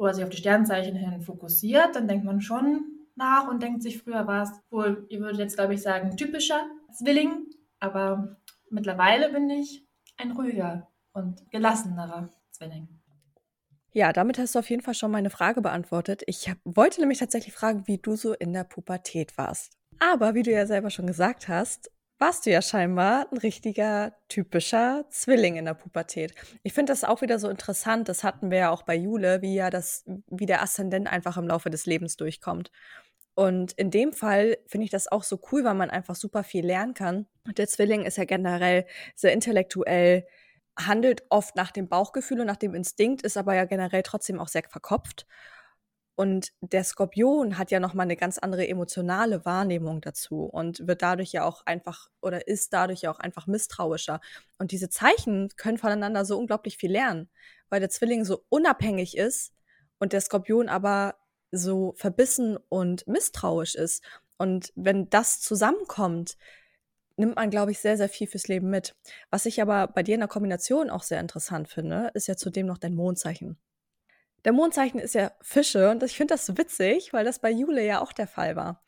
oder 0.01 0.15
sich 0.15 0.24
auf 0.24 0.31
die 0.31 0.38
Sternzeichen 0.38 0.96
hin 0.96 1.22
fokussiert, 1.22 1.96
dann 1.96 2.08
denkt 2.08 2.25
man 2.25 2.41
schon 2.41 2.86
nach 3.15 3.48
und 3.48 3.62
denkt 3.62 3.84
sich, 3.84 4.01
früher 4.01 4.25
war 4.25 4.43
es 4.43 4.51
wohl, 4.72 5.05
ihr 5.10 5.20
würdet 5.20 5.38
jetzt 5.38 5.55
glaube 5.55 5.75
ich 5.75 5.81
sagen, 5.84 6.17
typischer 6.17 6.65
Zwilling, 6.91 7.46
aber 7.79 8.38
mittlerweile 8.72 9.31
bin 9.31 9.48
ich 9.51 9.86
ein 10.17 10.31
ruhiger 10.31 10.88
und 11.13 11.50
gelassenerer 11.51 12.29
Zwilling. 12.50 12.88
Ja, 13.93 14.12
damit 14.12 14.39
hast 14.39 14.55
du 14.55 14.60
auf 14.60 14.70
jeden 14.72 14.81
Fall 14.81 14.96
schon 14.96 15.12
meine 15.12 15.29
Frage 15.29 15.62
beantwortet. 15.62 16.24
Ich 16.25 16.50
hab, 16.50 16.58
wollte 16.63 17.00
nämlich 17.00 17.20
tatsächlich 17.20 17.53
fragen, 17.53 17.86
wie 17.86 18.00
du 18.00 18.15
so 18.15 18.34
in 18.34 18.53
der 18.53 18.63
Pubertät 18.63 19.38
warst. 19.38 19.77
Aber 20.00 20.34
wie 20.34 20.43
du 20.43 20.51
ja 20.51 20.65
selber 20.65 20.89
schon 20.89 21.05
gesagt 21.05 21.48
hast, 21.48 21.91
warst 22.22 22.46
du 22.46 22.51
ja 22.51 22.62
scheinbar 22.62 23.28
ein 23.32 23.38
richtiger 23.40 24.13
typischer 24.28 25.06
Zwilling 25.10 25.56
in 25.56 25.66
der 25.66 25.74
Pubertät. 25.74 26.36
Ich 26.62 26.72
finde 26.72 26.94
das 26.94 27.04
auch 27.04 27.24
wieder 27.24 27.40
so 27.40 27.50
interessant. 27.50 28.08
Das 28.10 28.24
hatten 28.24 28.51
wir 28.51 28.60
ja 28.60 28.70
auch 28.70 28.84
bei 28.84 28.96
Jule, 28.96 29.42
wie 29.42 29.56
ja 29.56 29.72
das, 29.72 30.06
wie 30.28 30.46
der 30.46 30.62
Aszendent 30.62 31.08
einfach 31.12 31.38
im 31.38 31.48
Laufe 31.48 31.72
des 31.72 31.88
Lebens 31.88 32.18
durchkommt. 32.18 32.72
Und 33.34 33.72
in 33.74 33.90
dem 33.90 34.13
Fall 34.13 34.60
finde 34.68 34.86
ich 34.86 34.92
das 34.92 35.12
auch 35.12 35.24
so 35.24 35.40
cool, 35.51 35.63
weil 35.63 35.74
man 35.74 35.90
einfach 35.90 36.13
super 36.13 36.44
viel 36.44 36.63
lernen 36.63 36.94
kann. 36.94 37.25
Der 37.58 37.68
Zwilling 37.68 38.06
ist 38.06 38.18
ja 38.18 38.25
generell 38.25 38.86
sehr 39.16 39.34
intellektuell, 39.34 40.28
handelt 40.78 41.24
oft 41.30 41.56
nach 41.56 41.72
dem 41.72 41.90
Bauchgefühl 41.90 42.42
und 42.42 42.48
nach 42.48 42.58
dem 42.58 42.75
Instinkt, 42.75 43.24
ist 43.24 43.36
aber 43.36 43.56
ja 43.56 43.66
generell 43.66 44.04
trotzdem 44.04 44.40
auch 44.40 44.48
sehr 44.48 44.63
verkopft. 44.70 45.25
Und 46.22 46.54
der 46.62 46.84
Skorpion 46.84 47.58
hat 47.58 47.72
ja 47.72 47.80
noch 47.80 47.96
mal 47.96 48.04
eine 48.04 48.16
ganz 48.16 48.38
andere 48.38 48.68
emotionale 48.68 49.44
Wahrnehmung 49.44 50.01
dazu 50.01 50.44
und 50.44 50.88
wird 50.88 51.01
dadurch 51.01 51.32
ja 51.32 51.46
auch 51.46 51.66
einfach 51.66 52.12
oder 52.22 52.48
ist 52.48 52.74
dadurch 52.74 53.01
ja 53.01 53.12
auch 53.12 53.18
einfach 53.18 53.48
misstrauischer. 53.48 54.22
Und 54.60 54.72
diese 54.72 54.88
Zeichen 54.88 55.50
können 55.58 55.80
voneinander 55.80 56.24
so 56.24 56.38
unglaublich 56.38 56.78
viel 56.78 56.92
lernen, 56.92 57.28
weil 57.70 57.80
der 57.80 57.90
Zwilling 57.90 58.24
so 58.24 58.46
unabhängig 58.50 59.18
ist 59.18 59.56
und 59.98 60.13
der 60.13 60.22
Skorpion 60.22 60.70
aber 60.70 61.16
so 61.50 61.96
verbissen 61.98 62.56
und 62.70 63.08
misstrauisch 63.08 63.74
ist. 63.74 64.04
Und 64.38 64.72
wenn 64.75 65.10
das 65.10 65.42
zusammenkommt, 65.42 66.38
nimmt 67.18 67.36
man, 67.36 67.50
glaube 67.50 67.72
ich, 67.72 67.80
sehr, 67.80 67.98
sehr 67.98 68.10
viel 68.10 68.28
fürs 68.28 68.48
Leben 68.48 68.70
mit. 68.70 68.96
Was 69.32 69.48
ich 69.48 69.60
aber 69.60 69.88
bei 69.88 70.04
dir 70.04 70.13
in 70.13 70.22
der 70.22 70.30
Kombination 70.30 70.92
auch 70.92 71.01
sehr 71.01 71.20
interessant 71.20 71.68
finde, 71.68 72.12
ist 72.13 72.28
ja 72.28 72.38
zudem 72.38 72.68
noch 72.68 72.78
dein 72.78 72.94
Mondzeichen. 72.94 73.58
Der 74.45 74.53
Mondzeichen 74.53 75.00
ist 75.00 75.13
ja 75.13 75.31
Fische 75.41 75.89
und 75.89 76.01
ich 76.03 76.17
finde 76.17 76.33
das 76.33 76.57
witzig, 76.57 77.13
weil 77.13 77.25
das 77.25 77.39
bei 77.39 77.51
Jule 77.51 77.86
ja 77.86 78.01
auch 78.01 78.13
der 78.13 78.27
Fall 78.27 78.55
war. 78.55 78.83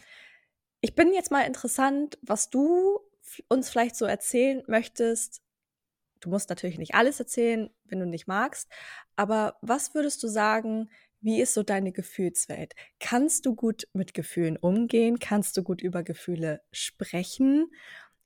Ich 0.82 0.96
bin 0.96 1.14
jetzt 1.14 1.32
mal 1.32 1.42
interessant, 1.42 2.18
was 2.22 2.50
du 2.50 3.00
uns 3.48 3.70
vielleicht 3.70 3.96
so 3.96 4.06
erzählen 4.06 4.64
möchtest. 4.68 5.42
Du 6.20 6.30
musst 6.30 6.50
natürlich 6.50 6.78
nicht 6.78 6.96
alles 6.96 7.20
erzählen, 7.20 7.70
wenn 7.86 8.00
du 8.00 8.06
nicht 8.06 8.28
magst, 8.28 8.70
aber 9.16 9.58
was 9.62 9.94
würdest 9.94 10.24
du 10.24 10.28
sagen, 10.28 10.90
wie 11.22 11.42
ist 11.42 11.54
so 11.54 11.64
deine 11.64 11.94
Gefühlswelt? 11.94 12.74
Kannst 13.00 13.46
du 13.46 13.56
gut 13.56 13.88
mit 13.94 14.14
Gefühlen 14.14 14.58
umgehen? 14.58 15.20
Kannst 15.20 15.56
du 15.56 15.64
gut 15.64 15.82
über 15.82 16.04
Gefühle 16.04 16.62
sprechen? 16.72 17.72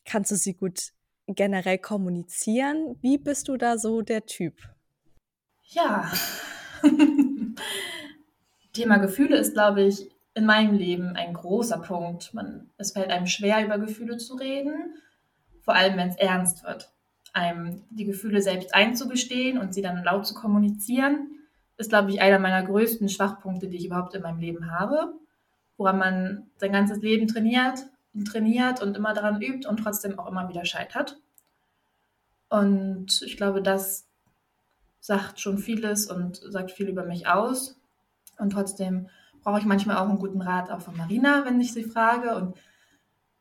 Kannst 0.03 0.31
du 0.31 0.35
sie 0.35 0.55
gut 0.55 0.93
generell 1.27 1.77
kommunizieren? 1.77 2.97
Wie 3.01 3.19
bist 3.19 3.49
du 3.49 3.57
da 3.57 3.77
so 3.77 4.01
der 4.01 4.25
Typ? 4.25 4.55
Ja. 5.63 6.11
Thema 8.73 8.97
Gefühle 8.97 9.37
ist, 9.37 9.53
glaube 9.53 9.83
ich, 9.83 10.09
in 10.33 10.45
meinem 10.45 10.75
Leben 10.75 11.15
ein 11.15 11.33
großer 11.33 11.79
Punkt. 11.79 12.33
Man, 12.33 12.69
es 12.77 12.91
fällt 12.91 13.09
einem 13.09 13.25
schwer, 13.25 13.65
über 13.65 13.79
Gefühle 13.79 14.17
zu 14.17 14.35
reden, 14.35 14.93
vor 15.61 15.73
allem 15.73 15.97
wenn 15.97 16.09
es 16.09 16.15
ernst 16.15 16.63
wird. 16.63 16.91
Einem 17.33 17.83
die 17.89 18.05
Gefühle 18.05 18.41
selbst 18.41 18.73
einzugestehen 18.73 19.57
und 19.57 19.73
sie 19.73 19.81
dann 19.81 20.03
laut 20.03 20.27
zu 20.27 20.35
kommunizieren 20.35 21.31
ist, 21.77 21.89
glaube 21.89 22.11
ich, 22.11 22.21
einer 22.21 22.39
meiner 22.39 22.63
größten 22.63 23.07
Schwachpunkte, 23.07 23.67
die 23.67 23.77
ich 23.77 23.85
überhaupt 23.85 24.15
in 24.15 24.23
meinem 24.23 24.39
Leben 24.39 24.71
habe, 24.71 25.13
woran 25.77 25.97
man 25.97 26.49
sein 26.57 26.71
ganzes 26.71 27.01
Leben 27.01 27.27
trainiert 27.27 27.85
und 28.13 28.25
trainiert 28.25 28.81
und 28.81 28.97
immer 28.97 29.13
daran 29.13 29.41
übt 29.41 29.67
und 29.67 29.77
trotzdem 29.77 30.17
auch 30.17 30.27
immer 30.27 30.49
wieder 30.49 30.65
scheitert. 30.65 31.19
Und 32.49 33.21
ich 33.23 33.37
glaube, 33.37 33.61
das 33.61 34.06
sagt 34.99 35.39
schon 35.39 35.57
vieles 35.57 36.09
und 36.09 36.37
sagt 36.37 36.71
viel 36.71 36.89
über 36.89 37.05
mich 37.05 37.27
aus. 37.27 37.79
Und 38.37 38.51
trotzdem 38.51 39.09
brauche 39.43 39.59
ich 39.59 39.65
manchmal 39.65 39.97
auch 39.97 40.09
einen 40.09 40.19
guten 40.19 40.41
Rat 40.41 40.69
auch 40.69 40.81
von 40.81 40.97
Marina, 40.97 41.45
wenn 41.45 41.61
ich 41.61 41.73
sie 41.73 41.83
frage 41.83 42.35
und, 42.35 42.57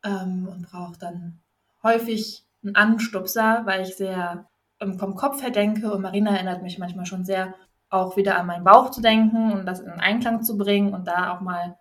ähm, 0.04 0.48
und 0.48 0.70
brauche 0.70 0.98
dann 0.98 1.40
häufig 1.82 2.44
einen 2.62 2.76
Anstupser, 2.76 3.62
weil 3.64 3.82
ich 3.82 3.96
sehr 3.96 4.46
ähm, 4.80 4.98
vom 4.98 5.14
Kopf 5.14 5.42
her 5.42 5.50
denke 5.50 5.92
und 5.92 6.02
Marina 6.02 6.32
erinnert 6.32 6.62
mich 6.62 6.78
manchmal 6.78 7.06
schon 7.06 7.24
sehr 7.24 7.54
auch 7.88 8.16
wieder 8.16 8.38
an 8.38 8.46
meinen 8.46 8.64
Bauch 8.64 8.90
zu 8.90 9.00
denken 9.00 9.52
und 9.52 9.66
das 9.66 9.80
in 9.80 9.88
Einklang 9.90 10.42
zu 10.42 10.56
bringen 10.58 10.92
und 10.92 11.06
da 11.06 11.34
auch 11.34 11.40
mal 11.40 11.78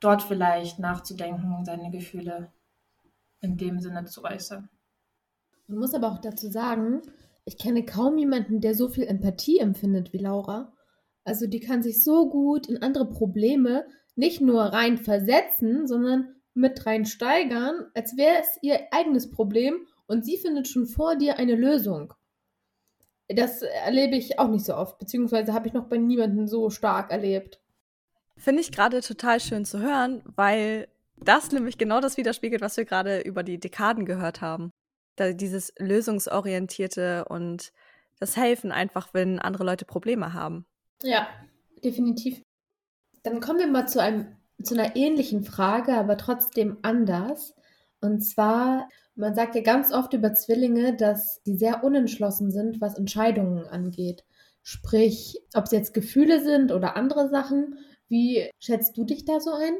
dort 0.00 0.22
vielleicht 0.22 0.78
nachzudenken 0.78 1.54
und 1.54 1.66
seine 1.66 1.90
Gefühle 1.90 2.50
in 3.40 3.56
dem 3.56 3.80
Sinne 3.80 4.04
zu 4.04 4.24
äußern. 4.24 4.68
Man 5.66 5.78
muss 5.78 5.94
aber 5.94 6.08
auch 6.08 6.18
dazu 6.18 6.50
sagen, 6.50 7.02
ich 7.50 7.58
kenne 7.58 7.84
kaum 7.84 8.16
jemanden, 8.16 8.60
der 8.60 8.76
so 8.76 8.88
viel 8.88 9.04
Empathie 9.04 9.58
empfindet 9.58 10.12
wie 10.12 10.18
Laura. 10.18 10.72
Also 11.24 11.48
die 11.48 11.58
kann 11.58 11.82
sich 11.82 12.04
so 12.04 12.30
gut 12.30 12.68
in 12.68 12.80
andere 12.80 13.10
Probleme 13.10 13.86
nicht 14.14 14.40
nur 14.40 14.62
rein 14.62 14.98
versetzen, 14.98 15.88
sondern 15.88 16.36
mit 16.54 16.86
rein 16.86 17.06
steigern, 17.06 17.90
als 17.92 18.16
wäre 18.16 18.40
es 18.40 18.56
ihr 18.62 18.78
eigenes 18.92 19.32
Problem 19.32 19.84
und 20.06 20.24
sie 20.24 20.36
findet 20.36 20.68
schon 20.68 20.86
vor 20.86 21.16
dir 21.16 21.40
eine 21.40 21.56
Lösung. 21.56 22.14
Das 23.26 23.62
erlebe 23.62 24.14
ich 24.14 24.38
auch 24.38 24.48
nicht 24.48 24.64
so 24.64 24.76
oft, 24.76 25.00
beziehungsweise 25.00 25.52
habe 25.52 25.66
ich 25.66 25.74
noch 25.74 25.88
bei 25.88 25.96
niemandem 25.96 26.46
so 26.46 26.70
stark 26.70 27.10
erlebt. 27.10 27.60
Finde 28.36 28.60
ich 28.60 28.70
gerade 28.70 29.00
total 29.00 29.40
schön 29.40 29.64
zu 29.64 29.80
hören, 29.80 30.22
weil 30.36 30.86
das 31.16 31.50
nämlich 31.50 31.78
genau 31.78 32.00
das 32.00 32.16
widerspiegelt, 32.16 32.60
was 32.60 32.76
wir 32.76 32.84
gerade 32.84 33.22
über 33.22 33.42
die 33.42 33.58
Dekaden 33.58 34.04
gehört 34.04 34.40
haben. 34.40 34.70
Da 35.20 35.34
dieses 35.34 35.74
lösungsorientierte 35.78 37.26
und 37.26 37.74
das 38.20 38.38
Helfen 38.38 38.72
einfach, 38.72 39.12
wenn 39.12 39.38
andere 39.38 39.64
Leute 39.64 39.84
Probleme 39.84 40.32
haben. 40.32 40.64
Ja, 41.02 41.28
definitiv. 41.84 42.40
Dann 43.22 43.40
kommen 43.40 43.58
wir 43.58 43.66
mal 43.66 43.86
zu 43.86 44.00
einem 44.00 44.36
zu 44.62 44.72
einer 44.72 44.96
ähnlichen 44.96 45.44
Frage, 45.44 45.92
aber 45.92 46.16
trotzdem 46.16 46.78
anders. 46.80 47.54
Und 48.00 48.22
zwar, 48.22 48.88
man 49.14 49.34
sagt 49.34 49.54
ja 49.54 49.60
ganz 49.60 49.92
oft 49.92 50.14
über 50.14 50.32
Zwillinge, 50.32 50.96
dass 50.96 51.42
die 51.42 51.56
sehr 51.58 51.84
unentschlossen 51.84 52.50
sind, 52.50 52.80
was 52.80 52.96
Entscheidungen 52.96 53.66
angeht. 53.66 54.24
Sprich, 54.62 55.38
ob 55.52 55.64
es 55.64 55.72
jetzt 55.72 55.92
Gefühle 55.92 56.42
sind 56.42 56.72
oder 56.72 56.96
andere 56.96 57.28
Sachen. 57.28 57.78
Wie 58.08 58.50
schätzt 58.58 58.96
du 58.96 59.04
dich 59.04 59.26
da 59.26 59.38
so 59.38 59.52
ein? 59.52 59.74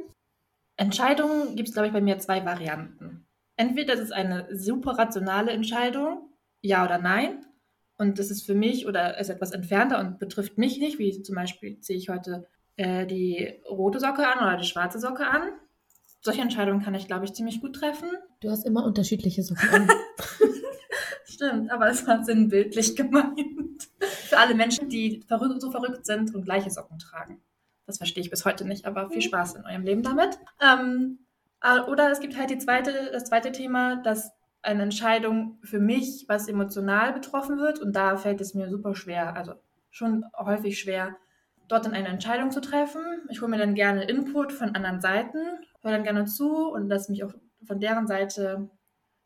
Entscheidungen 0.76 1.56
gibt 1.56 1.70
es, 1.70 1.74
glaube 1.74 1.86
ich, 1.86 1.94
bei 1.94 2.02
mir 2.02 2.18
zwei 2.18 2.44
Varianten. 2.44 3.26
Entweder 3.60 3.94
das 3.94 4.04
ist 4.04 4.12
eine 4.12 4.46
super 4.56 4.92
rationale 4.92 5.50
Entscheidung, 5.52 6.30
ja 6.62 6.84
oder 6.84 6.98
nein. 6.98 7.44
Und 7.98 8.18
das 8.18 8.30
ist 8.30 8.46
für 8.46 8.54
mich 8.54 8.86
oder 8.86 9.18
ist 9.18 9.28
etwas 9.28 9.52
entfernter 9.52 10.00
und 10.00 10.18
betrifft 10.18 10.56
mich 10.56 10.78
nicht, 10.78 10.98
wie 10.98 11.22
zum 11.22 11.34
Beispiel 11.34 11.78
ziehe 11.80 11.98
ich 11.98 12.08
heute 12.08 12.46
äh, 12.76 13.06
die 13.06 13.60
rote 13.68 14.00
Socke 14.00 14.26
an 14.26 14.38
oder 14.38 14.56
die 14.56 14.66
schwarze 14.66 14.98
Socke 14.98 15.26
an 15.26 15.42
solche 16.20 16.42
Entscheidungen 16.42 16.82
kann 16.82 16.94
ich, 16.94 17.06
glaube 17.06 17.24
ich, 17.24 17.32
ziemlich 17.32 17.60
gut 17.60 17.76
treffen. 17.76 18.10
Du 18.40 18.50
hast 18.50 18.66
immer 18.66 18.84
unterschiedliche 18.84 19.42
Socken 19.42 19.88
Stimmt, 21.24 21.70
aber 21.70 21.88
es 21.88 22.06
war 22.06 22.22
sinnbildlich 22.24 22.96
gemeint. 22.96 23.88
Für 24.00 24.38
alle 24.38 24.54
Menschen, 24.54 24.88
die 24.88 25.22
verrückt, 25.26 25.60
so 25.60 25.70
verrückt 25.70 26.04
sind 26.04 26.34
und 26.34 26.44
gleiche 26.44 26.70
Socken 26.70 26.98
tragen. 26.98 27.40
Das 27.86 27.96
verstehe 27.96 28.22
ich 28.22 28.30
bis 28.30 28.44
heute 28.44 28.66
nicht, 28.66 28.84
aber 28.84 29.08
viel 29.08 29.22
Spaß 29.22 29.54
in 29.54 29.64
eurem 29.64 29.82
Leben 29.82 30.02
damit. 30.02 30.38
Ähm, 30.60 31.18
äh, 31.18 31.29
oder 31.88 32.10
es 32.10 32.20
gibt 32.20 32.38
halt 32.38 32.50
die 32.50 32.58
zweite, 32.58 33.10
das 33.12 33.24
zweite 33.24 33.52
Thema, 33.52 33.96
dass 33.96 34.32
eine 34.62 34.82
Entscheidung 34.82 35.58
für 35.62 35.80
mich, 35.80 36.26
was 36.28 36.48
emotional 36.48 37.12
betroffen 37.12 37.58
wird, 37.58 37.78
und 37.78 37.94
da 37.94 38.16
fällt 38.16 38.40
es 38.40 38.54
mir 38.54 38.68
super 38.68 38.94
schwer, 38.94 39.36
also 39.36 39.54
schon 39.90 40.24
häufig 40.36 40.78
schwer, 40.78 41.16
dort 41.68 41.86
dann 41.86 41.94
eine 41.94 42.08
Entscheidung 42.08 42.50
zu 42.50 42.60
treffen. 42.60 43.02
Ich 43.28 43.40
hole 43.40 43.50
mir 43.50 43.58
dann 43.58 43.74
gerne 43.74 44.04
Input 44.04 44.52
von 44.52 44.74
anderen 44.74 45.00
Seiten, 45.00 45.38
höre 45.82 45.92
dann 45.92 46.04
gerne 46.04 46.26
zu 46.26 46.70
und 46.70 46.88
lasse 46.88 47.10
mich 47.10 47.24
auch 47.24 47.32
von 47.64 47.80
deren 47.80 48.06
Seite 48.06 48.70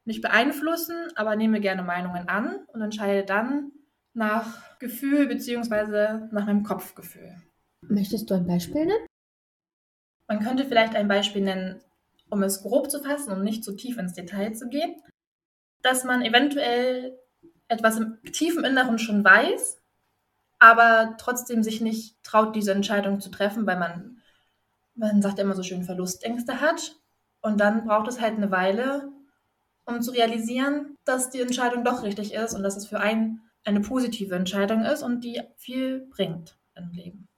nicht 0.05 0.23
beeinflussen, 0.23 1.09
aber 1.17 1.37
nehme 1.37 1.61
gerne 1.61 1.83
Meinungen 1.83 2.29
an 2.29 2.67
und 2.73 2.83
entscheide 2.83 3.25
dann 3.25 3.73
nach 4.13 4.79
Gefühl 4.79 5.27
bzw. 5.27 6.29
nach 6.31 6.47
meinem 6.47 6.63
Kopfgefühl. 6.63 7.35
Möchtest 7.81 8.31
du 8.31 8.35
ein 8.35 8.47
Beispiel 8.47 8.87
nennen? 8.87 9.07
Man 10.29 10.41
könnte 10.41 10.65
vielleicht 10.65 10.95
ein 10.95 11.09
Beispiel 11.09 11.43
nennen, 11.43 11.81
um 12.31 12.43
es 12.43 12.63
grob 12.63 12.91
zu 12.91 13.01
fassen 13.03 13.33
und 13.33 13.43
nicht 13.43 13.65
zu 13.65 13.73
tief 13.73 13.99
ins 13.99 14.15
Detail 14.15 14.55
zu 14.55 14.69
gehen, 14.69 14.95
dass 15.83 16.05
man 16.05 16.23
eventuell 16.23 17.19
etwas 17.69 17.99
im 17.99 18.19
tiefen 18.33 18.65
Inneren 18.65 18.99
schon 18.99 19.25
weiß, 19.25 19.81
aber 20.59 21.17
trotzdem 21.19 21.63
sich 21.63 21.81
nicht 21.81 22.17
traut, 22.23 22.57
diese 22.57 22.73
Entscheidung 22.73 23.21
zu 23.21 23.31
treffen, 23.31 23.67
weil 23.67 23.79
man, 23.79 24.19
man 24.95 25.23
sagt 25.23 25.39
immer 25.39 25.55
so 25.55 25.63
schön, 25.63 25.85
Verlustängste 25.85 26.61
hat. 26.61 26.97
Und 27.41 27.61
dann 27.61 27.85
braucht 27.85 28.09
es 28.09 28.21
halt 28.21 28.37
eine 28.37 28.51
Weile, 28.51 29.13
um 29.85 30.01
zu 30.01 30.13
realisieren, 30.13 30.97
dass 31.05 31.29
die 31.29 31.43
Entscheidung 31.43 31.85
doch 31.85 32.03
richtig 32.03 32.33
ist 32.33 32.55
und 32.55 32.63
dass 32.63 32.77
es 32.77 32.87
für 32.87 33.01
einen 33.01 33.43
eine 33.65 33.81
positive 33.81 34.35
Entscheidung 34.35 34.83
ist 34.83 35.03
und 35.03 35.25
die 35.25 35.41
viel 35.57 36.07
bringt 36.11 36.57
im 36.75 36.91
Leben. 36.93 37.29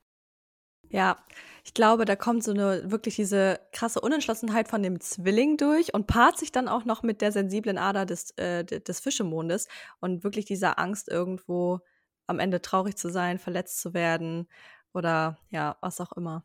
Ja, 0.91 1.19
ich 1.65 1.75
glaube, 1.75 2.05
da 2.05 2.15
kommt 2.15 2.45
so 2.45 2.53
eine 2.53 2.91
wirklich 2.91 3.17
diese 3.17 3.59
krasse 3.73 4.01
Unentschlossenheit 4.01 4.69
von 4.69 4.83
dem 4.83 5.01
Zwilling 5.01 5.57
durch 5.57 5.93
und 5.93 6.07
paart 6.07 6.39
sich 6.39 6.53
dann 6.53 6.69
auch 6.69 6.85
noch 6.85 7.03
mit 7.03 7.21
der 7.21 7.33
sensiblen 7.33 7.79
Ader 7.79 8.07
des, 8.07 8.31
äh, 8.39 8.65
des 8.65 9.01
Fischemondes 9.01 9.69
und 10.01 10.23
wirklich 10.23 10.45
dieser 10.45 10.79
Angst 10.79 11.09
irgendwo 11.09 11.81
am 12.29 12.39
Ende 12.39 12.63
traurig 12.63 12.97
zu 12.97 13.09
sein, 13.11 13.39
verletzt 13.39 13.81
zu 13.81 13.95
werden 13.95 14.49
oder 14.95 15.39
ja, 15.51 15.77
was 15.81 16.01
auch 16.01 16.13
immer. 16.13 16.45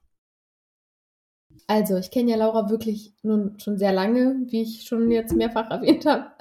Also, 1.67 1.97
ich 1.97 2.11
kenne 2.11 2.31
ja 2.31 2.37
Laura 2.37 2.69
wirklich 2.69 3.13
nun 3.23 3.59
schon 3.59 3.77
sehr 3.77 3.91
lange, 3.91 4.41
wie 4.47 4.61
ich 4.61 4.83
schon 4.83 5.11
jetzt 5.11 5.35
mehrfach 5.35 5.69
erwähnt 5.69 6.05
habe. 6.05 6.31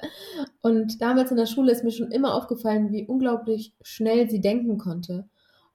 Und 0.61 1.01
damals 1.01 1.31
in 1.31 1.37
der 1.37 1.45
Schule 1.45 1.71
ist 1.71 1.83
mir 1.83 1.91
schon 1.91 2.11
immer 2.11 2.35
aufgefallen, 2.35 2.91
wie 2.91 3.05
unglaublich 3.05 3.73
schnell 3.81 4.29
sie 4.29 4.41
denken 4.41 4.77
konnte. 4.77 5.29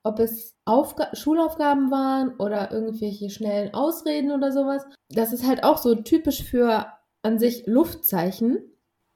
Ob 0.07 0.21
es 0.21 0.55
Aufga 0.65 1.09
Schulaufgaben 1.17 1.91
waren 1.91 2.37
oder 2.37 2.71
irgendwelche 2.71 3.29
schnellen 3.29 3.75
Ausreden 3.75 4.31
oder 4.31 4.53
sowas. 4.53 4.87
Das 5.09 5.33
ist 5.33 5.45
halt 5.45 5.65
auch 5.65 5.79
so 5.79 5.97
typisch 5.97 6.45
für 6.45 6.87
an 7.23 7.41
sich 7.41 7.67
Luftzeichen. 7.67 8.59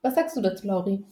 Was 0.03 0.17
sagst 0.17 0.37
du 0.37 0.41
dazu, 0.41 0.67
Lauri? 0.67 1.05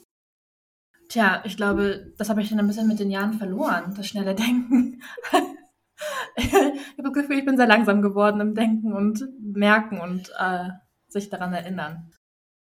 Tja, 1.09 1.43
ich 1.45 1.57
glaube, 1.57 2.13
das 2.19 2.29
habe 2.29 2.43
ich 2.43 2.51
dann 2.51 2.59
ein 2.59 2.67
bisschen 2.67 2.89
mit 2.89 2.99
den 2.99 3.13
Jahren 3.13 3.35
verloren, 3.35 3.95
das 3.97 4.09
schnelle 4.09 4.35
Denken. 4.35 5.01
ich 6.37 6.53
habe 6.53 6.73
das 6.97 7.13
Gefühl, 7.13 7.39
ich 7.39 7.45
bin 7.45 7.57
sehr 7.57 7.69
langsam 7.69 8.03
geworden 8.03 8.41
im 8.41 8.57
Denken 8.57 8.93
und 8.93 9.29
Merken 9.41 10.01
und 10.01 10.33
äh, 10.41 10.71
sich 11.07 11.31
daran 11.31 11.53
erinnern. 11.53 12.11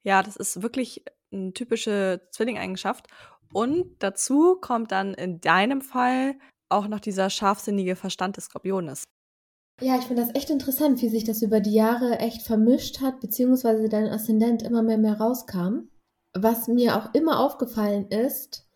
Ja, 0.04 0.22
das 0.22 0.36
ist 0.36 0.60
wirklich 0.62 1.02
eine 1.32 1.54
typische 1.54 2.28
Zwillingeigenschaft. 2.30 3.06
Und 3.54 3.96
dazu 4.00 4.58
kommt 4.60 4.92
dann 4.92 5.14
in 5.14 5.40
deinem 5.40 5.80
Fall 5.80 6.36
auch 6.68 6.88
noch 6.88 7.00
dieser 7.00 7.30
scharfsinnige 7.30 7.96
Verstand 7.96 8.36
des 8.36 8.44
Skorpiones. 8.44 9.04
Ja, 9.80 9.98
ich 9.98 10.04
finde 10.04 10.22
das 10.22 10.34
echt 10.34 10.48
interessant, 10.48 11.02
wie 11.02 11.08
sich 11.10 11.24
das 11.24 11.42
über 11.42 11.60
die 11.60 11.74
Jahre 11.74 12.18
echt 12.18 12.42
vermischt 12.42 13.02
hat, 13.02 13.20
beziehungsweise 13.20 13.88
dein 13.90 14.08
Aszendent 14.08 14.62
immer 14.62 14.82
mehr 14.82 14.96
mehr 14.96 15.20
rauskam. 15.20 15.88
Was 16.32 16.66
mir 16.66 16.96
auch 16.96 17.12
immer 17.14 17.40
aufgefallen 17.40 18.08
ist, 18.08 18.66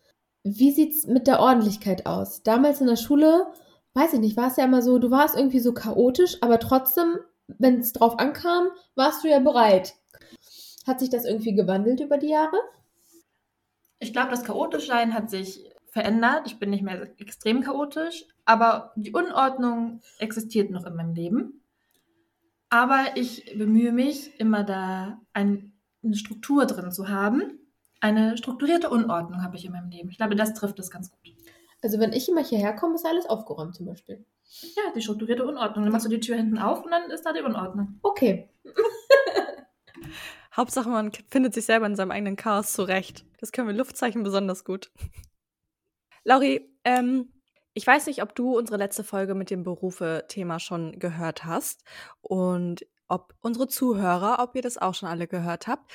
wie 0.43 0.71
sieht 0.71 0.93
es 0.93 1.07
mit 1.07 1.25
der 1.27 1.39
Ordentlichkeit 1.39 2.05
aus? 2.05 2.43
Damals 2.43 2.81
in 2.81 2.87
der 2.87 2.97
Schule, 2.97 3.47
weiß 3.95 4.13
ich 4.13 4.19
nicht, 4.19 4.37
war 4.37 4.47
es 4.47 4.57
ja 4.57 4.65
immer 4.65 4.81
so, 4.83 4.99
du 4.99 5.09
warst 5.09 5.35
irgendwie 5.35 5.59
so 5.59 5.73
chaotisch, 5.73 6.37
aber 6.41 6.59
trotzdem, 6.59 7.17
wenn 7.47 7.79
es 7.79 7.93
drauf 7.93 8.19
ankam, 8.19 8.67
warst 8.95 9.23
du 9.23 9.27
ja 9.27 9.39
bereit. 9.39 9.95
Hat 10.85 10.99
sich 10.99 11.09
das 11.09 11.25
irgendwie 11.25 11.53
gewandelt 11.53 11.99
über 11.99 12.17
die 12.17 12.29
Jahre? 12.29 12.57
Ich 13.99 14.13
glaube, 14.13 14.31
das 14.31 14.43
Chaotischsein 14.43 15.13
hat 15.13 15.29
sich 15.29 15.70
verändert. 15.91 16.43
Ich 16.45 16.57
bin 16.57 16.69
nicht 16.69 16.83
mehr 16.83 17.07
extrem 17.19 17.61
chaotisch, 17.61 18.25
aber 18.45 18.93
die 18.95 19.11
Unordnung 19.11 20.01
existiert 20.17 20.71
noch 20.71 20.85
in 20.85 20.95
meinem 20.95 21.13
Leben. 21.13 21.61
Aber 22.69 23.05
ich 23.15 23.57
bemühe 23.57 23.91
mich, 23.91 24.39
immer 24.39 24.63
da 24.63 25.19
ein, 25.33 25.73
eine 26.01 26.15
Struktur 26.15 26.65
drin 26.65 26.91
zu 26.91 27.09
haben. 27.09 27.59
Eine 27.99 28.37
strukturierte 28.37 28.89
Unordnung 28.89 29.43
habe 29.43 29.57
ich 29.57 29.65
in 29.65 29.73
meinem 29.73 29.89
Leben. 29.89 30.09
Ich 30.09 30.17
glaube, 30.17 30.37
das 30.37 30.53
trifft 30.53 30.79
es 30.79 30.89
ganz 30.89 31.11
gut. 31.11 31.35
Also 31.83 31.99
wenn 31.99 32.13
ich 32.13 32.29
immer 32.29 32.43
hierher 32.43 32.73
komme, 32.73 32.95
ist 32.95 33.05
alles 33.05 33.25
aufgeräumt 33.25 33.75
zum 33.75 33.85
Beispiel. 33.85 34.25
Ja, 34.61 34.83
die 34.95 35.01
strukturierte 35.01 35.45
Unordnung. 35.45 35.83
Dann 35.83 35.91
machst 35.91 36.05
du 36.05 36.09
die 36.09 36.21
Tür 36.21 36.37
hinten 36.37 36.57
auf 36.57 36.83
und 36.83 36.91
dann 36.91 37.11
ist 37.11 37.25
da 37.25 37.33
die 37.33 37.41
Unordnung. 37.41 37.99
Okay. 38.01 38.49
Hauptsache, 40.55 40.89
man 40.89 41.11
findet 41.29 41.53
sich 41.53 41.65
selber 41.65 41.85
in 41.85 41.95
seinem 41.95 42.11
eigenen 42.11 42.37
Chaos 42.37 42.71
zurecht. 42.71 43.25
Das 43.39 43.51
können 43.51 43.67
wir 43.67 43.75
Luftzeichen 43.75 44.23
besonders 44.23 44.63
gut. 44.63 44.91
Lauri, 46.23 46.69
ähm, 46.83 47.31
ich 47.73 47.87
weiß 47.87 48.07
nicht, 48.07 48.21
ob 48.21 48.35
du 48.35 48.57
unsere 48.57 48.77
letzte 48.77 49.03
Folge 49.03 49.33
mit 49.33 49.49
dem 49.49 49.63
Berufe-Thema 49.63 50.59
schon 50.59 50.99
gehört 50.99 51.45
hast 51.45 51.83
und 52.21 52.85
ob 53.07 53.33
unsere 53.41 53.67
Zuhörer, 53.67 54.37
ob 54.39 54.55
ihr 54.55 54.61
das 54.61 54.77
auch 54.77 54.93
schon 54.93 55.09
alle 55.09 55.27
gehört 55.27 55.67
habt. 55.67 55.91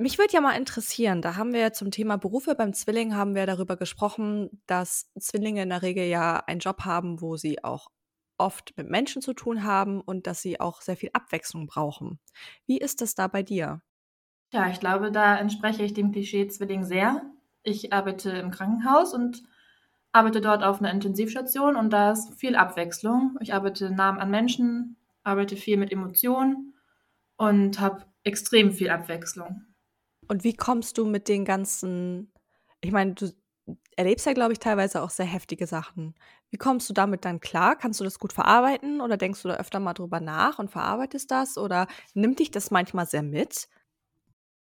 Mich 0.00 0.18
würde 0.18 0.32
ja 0.32 0.40
mal 0.40 0.52
interessieren, 0.56 1.22
da 1.22 1.34
haben 1.34 1.52
wir 1.52 1.72
zum 1.72 1.90
Thema 1.90 2.18
Berufe 2.18 2.54
beim 2.54 2.72
Zwilling 2.72 3.16
haben 3.16 3.34
wir 3.34 3.46
darüber 3.46 3.76
gesprochen, 3.76 4.62
dass 4.66 5.10
Zwillinge 5.18 5.62
in 5.62 5.70
der 5.70 5.82
Regel 5.82 6.04
ja 6.04 6.36
einen 6.46 6.60
Job 6.60 6.84
haben, 6.84 7.20
wo 7.20 7.36
sie 7.36 7.64
auch 7.64 7.88
oft 8.38 8.76
mit 8.76 8.88
Menschen 8.88 9.20
zu 9.20 9.34
tun 9.34 9.64
haben 9.64 10.00
und 10.00 10.28
dass 10.28 10.40
sie 10.40 10.60
auch 10.60 10.82
sehr 10.82 10.96
viel 10.96 11.10
Abwechslung 11.12 11.66
brauchen. 11.66 12.20
Wie 12.66 12.78
ist 12.78 13.00
das 13.00 13.16
da 13.16 13.26
bei 13.26 13.42
dir? 13.42 13.82
Ja, 14.52 14.70
ich 14.70 14.78
glaube, 14.78 15.10
da 15.10 15.36
entspreche 15.36 15.82
ich 15.82 15.94
dem 15.94 16.12
Klischee 16.12 16.46
Zwilling 16.46 16.84
sehr. 16.84 17.22
Ich 17.68 17.92
arbeite 17.92 18.30
im 18.30 18.50
Krankenhaus 18.50 19.12
und 19.12 19.42
arbeite 20.12 20.40
dort 20.40 20.62
auf 20.64 20.80
einer 20.80 20.90
Intensivstation 20.90 21.76
und 21.76 21.90
da 21.90 22.12
ist 22.12 22.34
viel 22.34 22.56
Abwechslung. 22.56 23.36
Ich 23.40 23.52
arbeite 23.52 23.90
nah 23.90 24.16
an 24.16 24.30
Menschen, 24.30 24.96
arbeite 25.22 25.56
viel 25.56 25.76
mit 25.76 25.92
Emotionen 25.92 26.74
und 27.36 27.78
habe 27.78 28.06
extrem 28.24 28.72
viel 28.72 28.88
Abwechslung. 28.88 29.66
Und 30.28 30.44
wie 30.44 30.54
kommst 30.54 30.96
du 30.96 31.04
mit 31.04 31.28
den 31.28 31.44
ganzen, 31.44 32.32
ich 32.80 32.90
meine, 32.90 33.14
du 33.14 33.30
erlebst 33.96 34.24
ja, 34.24 34.32
glaube 34.32 34.54
ich, 34.54 34.58
teilweise 34.58 35.02
auch 35.02 35.10
sehr 35.10 35.26
heftige 35.26 35.66
Sachen. 35.66 36.14
Wie 36.48 36.56
kommst 36.56 36.88
du 36.88 36.94
damit 36.94 37.26
dann 37.26 37.40
klar? 37.40 37.76
Kannst 37.76 38.00
du 38.00 38.04
das 38.04 38.18
gut 38.18 38.32
verarbeiten 38.32 39.02
oder 39.02 39.18
denkst 39.18 39.42
du 39.42 39.48
da 39.48 39.56
öfter 39.56 39.78
mal 39.78 39.92
drüber 39.92 40.20
nach 40.20 40.58
und 40.58 40.70
verarbeitest 40.70 41.30
das 41.30 41.58
oder 41.58 41.86
nimmt 42.14 42.38
dich 42.38 42.50
das 42.50 42.70
manchmal 42.70 43.06
sehr 43.06 43.22
mit? 43.22 43.68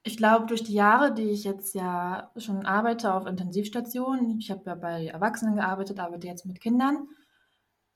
Ich 0.04 0.16
glaube, 0.16 0.46
durch 0.46 0.62
die 0.62 0.74
Jahre, 0.74 1.12
die 1.12 1.30
ich 1.30 1.44
jetzt 1.44 1.74
ja 1.74 2.30
schon 2.36 2.64
arbeite 2.64 3.12
auf 3.12 3.26
Intensivstationen, 3.26 4.38
ich 4.38 4.50
habe 4.50 4.62
ja 4.64 4.74
bei 4.74 5.06
Erwachsenen 5.06 5.56
gearbeitet, 5.56 6.00
arbeite 6.00 6.26
jetzt 6.26 6.46
mit 6.46 6.60
Kindern, 6.60 7.08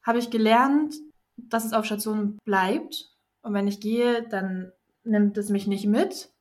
habe 0.03 0.19
ich 0.19 0.31
gelernt, 0.31 0.95
dass 1.37 1.65
es 1.65 1.73
auf 1.73 1.85
Stationen 1.85 2.39
bleibt. 2.45 3.11
Und 3.43 3.55
wenn 3.55 3.69
ich 3.69 3.81
gehe, 3.81 4.27
dann 4.29 4.73
nimmt 5.05 5.37
es 5.39 5.49
mich 5.49 5.67
nicht 5.67 5.87
mit, 5.87 6.33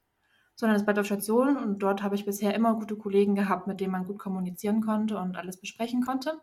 sondern 0.55 0.75
es 0.75 0.83
bleibt 0.83 0.99
auf 0.99 1.05
Station. 1.05 1.57
Und 1.57 1.79
dort 1.79 2.03
habe 2.03 2.15
ich 2.15 2.25
bisher 2.25 2.53
immer 2.53 2.75
gute 2.75 2.95
Kollegen 2.95 3.35
gehabt, 3.35 3.67
mit 3.67 3.79
denen 3.79 3.91
man 3.91 4.05
gut 4.05 4.19
kommunizieren 4.19 4.81
konnte 4.81 5.17
und 5.17 5.37
alles 5.37 5.59
besprechen 5.59 6.03
konnte. 6.03 6.39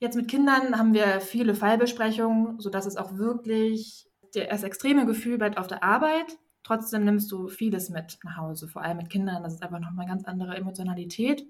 Jetzt 0.00 0.16
mit 0.16 0.28
Kindern 0.28 0.78
haben 0.78 0.94
wir 0.94 1.20
viele 1.20 1.54
Fallbesprechungen, 1.54 2.58
sodass 2.58 2.86
es 2.86 2.96
auch 2.96 3.16
wirklich 3.16 4.08
das 4.32 4.62
extreme 4.62 5.06
Gefühl 5.06 5.38
bleibt 5.38 5.58
auf 5.58 5.66
der 5.66 5.82
Arbeit, 5.82 6.38
Trotzdem 6.62 7.04
nimmst 7.04 7.32
du 7.32 7.48
vieles 7.48 7.90
mit 7.90 8.18
nach 8.24 8.36
Hause, 8.36 8.68
vor 8.68 8.82
allem 8.82 8.98
mit 8.98 9.10
Kindern. 9.10 9.42
Das 9.42 9.54
ist 9.54 9.62
einfach 9.62 9.80
nochmal 9.80 10.06
eine 10.06 10.14
ganz 10.14 10.24
andere 10.24 10.56
Emotionalität. 10.56 11.46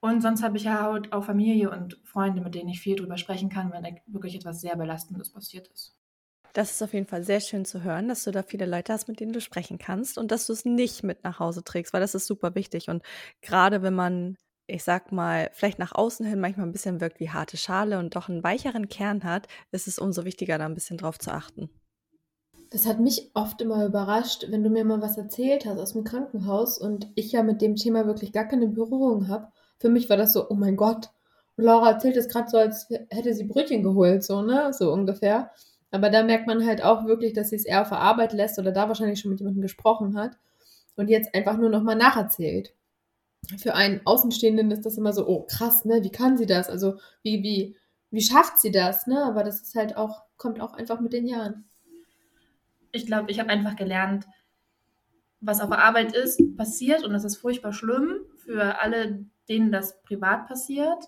Und 0.00 0.22
sonst 0.22 0.42
habe 0.42 0.56
ich 0.56 0.64
ja 0.64 0.82
halt 0.82 1.12
auch 1.12 1.24
Familie 1.24 1.70
und 1.70 1.98
Freunde, 2.04 2.40
mit 2.40 2.54
denen 2.54 2.68
ich 2.68 2.80
viel 2.80 2.96
drüber 2.96 3.18
sprechen 3.18 3.48
kann, 3.48 3.72
wenn 3.72 4.00
wirklich 4.06 4.36
etwas 4.36 4.60
sehr 4.60 4.76
Belastendes 4.76 5.32
passiert 5.32 5.68
ist. 5.68 5.98
Das 6.52 6.70
ist 6.72 6.82
auf 6.82 6.94
jeden 6.94 7.06
Fall 7.06 7.24
sehr 7.24 7.40
schön 7.40 7.64
zu 7.64 7.82
hören, 7.82 8.08
dass 8.08 8.24
du 8.24 8.30
da 8.30 8.42
viele 8.42 8.66
Leute 8.66 8.92
hast, 8.92 9.08
mit 9.08 9.20
denen 9.20 9.32
du 9.32 9.40
sprechen 9.40 9.78
kannst 9.78 10.18
und 10.18 10.30
dass 10.30 10.46
du 10.46 10.52
es 10.52 10.64
nicht 10.64 11.02
mit 11.04 11.24
nach 11.24 11.38
Hause 11.38 11.62
trägst, 11.62 11.92
weil 11.92 12.00
das 12.00 12.14
ist 12.14 12.26
super 12.26 12.54
wichtig. 12.54 12.88
Und 12.88 13.02
gerade 13.42 13.82
wenn 13.82 13.94
man, 13.94 14.36
ich 14.66 14.82
sag 14.84 15.12
mal, 15.12 15.50
vielleicht 15.52 15.78
nach 15.78 15.94
außen 15.94 16.26
hin 16.26 16.40
manchmal 16.40 16.66
ein 16.66 16.72
bisschen 16.72 17.00
wirkt 17.00 17.20
wie 17.20 17.30
harte 17.30 17.56
Schale 17.56 17.98
und 17.98 18.16
doch 18.16 18.28
einen 18.28 18.42
weicheren 18.42 18.88
Kern 18.88 19.24
hat, 19.24 19.46
ist 19.72 19.88
es 19.88 19.98
umso 19.98 20.24
wichtiger, 20.24 20.58
da 20.58 20.66
ein 20.66 20.74
bisschen 20.74 20.98
drauf 20.98 21.18
zu 21.18 21.32
achten. 21.32 21.70
Das 22.70 22.86
hat 22.86 23.00
mich 23.00 23.30
oft 23.32 23.62
immer 23.62 23.86
überrascht, 23.86 24.46
wenn 24.50 24.62
du 24.62 24.68
mir 24.68 24.84
mal 24.84 25.00
was 25.00 25.16
erzählt 25.16 25.64
hast 25.64 25.78
aus 25.78 25.94
dem 25.94 26.04
Krankenhaus 26.04 26.78
und 26.78 27.08
ich 27.14 27.32
ja 27.32 27.42
mit 27.42 27.62
dem 27.62 27.76
Thema 27.76 28.06
wirklich 28.06 28.32
gar 28.32 28.44
keine 28.44 28.68
Berührung 28.68 29.28
habe. 29.28 29.48
Für 29.78 29.88
mich 29.88 30.10
war 30.10 30.18
das 30.18 30.34
so, 30.34 30.50
oh 30.50 30.54
mein 30.54 30.76
Gott. 30.76 31.08
Und 31.56 31.64
Laura 31.64 31.92
erzählt 31.92 32.16
es 32.16 32.28
gerade 32.28 32.50
so, 32.50 32.58
als 32.58 32.88
hätte 33.10 33.32
sie 33.34 33.44
Brötchen 33.44 33.82
geholt, 33.82 34.22
so, 34.22 34.42
ne? 34.42 34.72
So 34.74 34.92
ungefähr. 34.92 35.50
Aber 35.90 36.10
da 36.10 36.22
merkt 36.22 36.46
man 36.46 36.66
halt 36.66 36.82
auch 36.84 37.06
wirklich, 37.06 37.32
dass 37.32 37.50
sie 37.50 37.56
es 37.56 37.64
eher 37.64 37.82
auf 37.82 37.88
der 37.88 38.00
Arbeit 38.00 38.34
lässt 38.34 38.58
oder 38.58 38.72
da 38.72 38.88
wahrscheinlich 38.88 39.20
schon 39.20 39.30
mit 39.30 39.40
jemandem 39.40 39.62
gesprochen 39.62 40.16
hat 40.18 40.36
und 40.96 41.08
jetzt 41.08 41.34
einfach 41.34 41.56
nur 41.56 41.70
nochmal 41.70 41.96
nacherzählt. 41.96 42.74
Für 43.56 43.74
einen 43.74 44.02
Außenstehenden 44.04 44.70
ist 44.70 44.84
das 44.84 44.98
immer 44.98 45.14
so, 45.14 45.26
oh 45.26 45.46
krass, 45.48 45.86
ne? 45.86 46.02
Wie 46.02 46.10
kann 46.10 46.36
sie 46.36 46.46
das? 46.46 46.68
Also, 46.68 46.98
wie, 47.22 47.42
wie, 47.42 47.76
wie 48.10 48.20
schafft 48.20 48.60
sie 48.60 48.72
das, 48.72 49.06
ne? 49.06 49.24
Aber 49.24 49.42
das 49.42 49.62
ist 49.62 49.74
halt 49.74 49.96
auch, 49.96 50.22
kommt 50.36 50.60
auch 50.60 50.74
einfach 50.74 51.00
mit 51.00 51.14
den 51.14 51.26
Jahren 51.26 51.64
ich 52.92 53.06
glaube, 53.06 53.30
ich 53.30 53.40
habe 53.40 53.50
einfach 53.50 53.76
gelernt, 53.76 54.26
was 55.40 55.60
auf 55.60 55.70
der 55.70 55.84
Arbeit 55.84 56.14
ist, 56.14 56.40
passiert 56.56 57.04
und 57.04 57.12
das 57.12 57.24
ist 57.24 57.36
furchtbar 57.36 57.72
schlimm 57.72 58.20
für 58.36 58.80
alle, 58.80 59.24
denen 59.48 59.70
das 59.70 60.02
privat 60.02 60.46
passiert. 60.48 61.04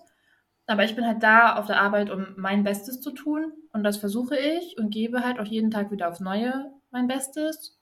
Aber 0.67 0.85
ich 0.85 0.95
bin 0.95 1.05
halt 1.05 1.21
da 1.21 1.57
auf 1.57 1.67
der 1.67 1.81
Arbeit, 1.81 2.09
um 2.09 2.27
mein 2.37 2.63
Bestes 2.63 3.01
zu 3.01 3.11
tun 3.11 3.51
und 3.73 3.83
das 3.83 3.97
versuche 3.97 4.37
ich 4.37 4.77
und 4.77 4.89
gebe 4.89 5.23
halt 5.23 5.39
auch 5.39 5.45
jeden 5.45 5.71
Tag 5.71 5.91
wieder 5.91 6.07
aufs 6.07 6.21
Neue 6.21 6.71
mein 6.91 7.07
Bestes. 7.07 7.77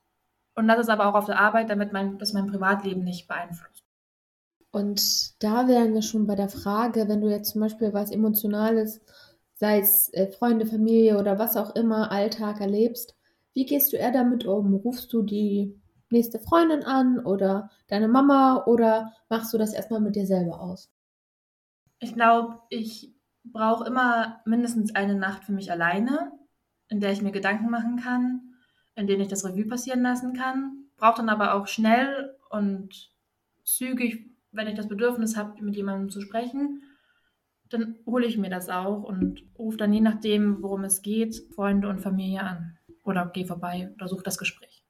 Und 0.56 0.68
das 0.68 0.80
ist 0.80 0.90
aber 0.90 1.08
auch 1.08 1.16
auf 1.16 1.26
der 1.26 1.40
Arbeit, 1.40 1.70
damit 1.70 1.94
mein, 1.94 2.18
das 2.18 2.34
mein 2.34 2.48
Privatleben 2.48 3.04
nicht 3.04 3.28
beeinflusst. 3.28 3.84
Und 4.72 5.42
da 5.44 5.68
wären 5.68 5.94
wir 5.94 6.02
schon 6.02 6.28
bei 6.28 6.36
der 6.36 6.50
Frage, 6.50 7.08
wenn 7.08 7.22
du 7.22 7.30
jetzt 7.30 7.52
zum 7.52 7.62
Beispiel 7.62 7.94
was 7.94 8.12
Emotionales, 8.12 9.02
sei 9.56 9.80
es 9.80 10.14
äh, 10.14 10.28
Freunde, 10.32 10.66
Familie 10.66 11.18
oder 11.18 11.40
was 11.40 11.58
auch 11.58 11.76
immer, 11.76 12.12
Alltag 12.12 12.62
erlebst, 12.62 13.16
wie 13.60 13.66
gehst 13.66 13.92
du 13.92 13.98
eher 13.98 14.14
damit 14.14 14.46
um? 14.46 14.74
Rufst 14.74 15.12
du 15.12 15.22
die 15.22 15.78
nächste 16.10 16.40
Freundin 16.40 16.86
an 16.86 17.20
oder 17.20 17.70
deine 17.90 18.08
Mama 18.08 18.64
oder 18.66 19.12
machst 19.28 19.54
du 19.54 19.58
das 19.58 19.74
erstmal 19.74 20.00
mit 20.00 20.16
dir 20.16 20.26
selber 20.26 20.62
aus? 20.62 20.90
Ich 22.00 22.14
glaube, 22.14 22.62
ich 22.70 23.14
brauche 23.44 23.86
immer 23.86 24.40
mindestens 24.46 24.96
eine 24.96 25.16
Nacht 25.16 25.44
für 25.44 25.52
mich 25.52 25.74
alleine, 25.74 26.32
in 26.88 27.02
der 27.02 27.12
ich 27.12 27.22
mir 27.22 27.34
Gedanken 27.34 27.70
machen 27.70 27.98
kann, 27.98 28.54
in 28.96 29.08
denen 29.08 29.24
ich 29.24 29.28
das 29.28 29.44
Revue 29.44 29.66
passieren 29.66 30.04
lassen 30.04 30.32
kann. 30.32 30.86
Brauche 30.96 31.18
dann 31.18 31.28
aber 31.28 31.54
auch 31.54 31.68
schnell 31.68 32.38
und 32.50 33.12
zügig, 33.66 34.26
wenn 34.54 34.68
ich 34.68 34.76
das 34.76 34.88
Bedürfnis 34.88 35.36
habe, 35.36 35.62
mit 35.62 35.76
jemandem 35.76 36.10
zu 36.10 36.22
sprechen, 36.22 36.84
dann 37.68 37.98
hole 38.06 38.26
ich 38.26 38.38
mir 38.38 38.50
das 38.50 38.70
auch 38.70 39.04
und 39.04 39.44
rufe 39.58 39.76
dann 39.76 39.92
je 39.92 40.00
nachdem, 40.00 40.64
worum 40.64 40.86
es 40.86 41.02
geht, 41.02 41.36
Freunde 41.54 41.90
und 41.90 42.00
Familie 42.00 42.44
an 42.44 42.79
oder 43.10 43.30
geh 43.34 43.46
vorbei 43.46 43.92
oder 43.96 44.08
such 44.08 44.24
das 44.24 44.38
Gespräch. 44.38 44.84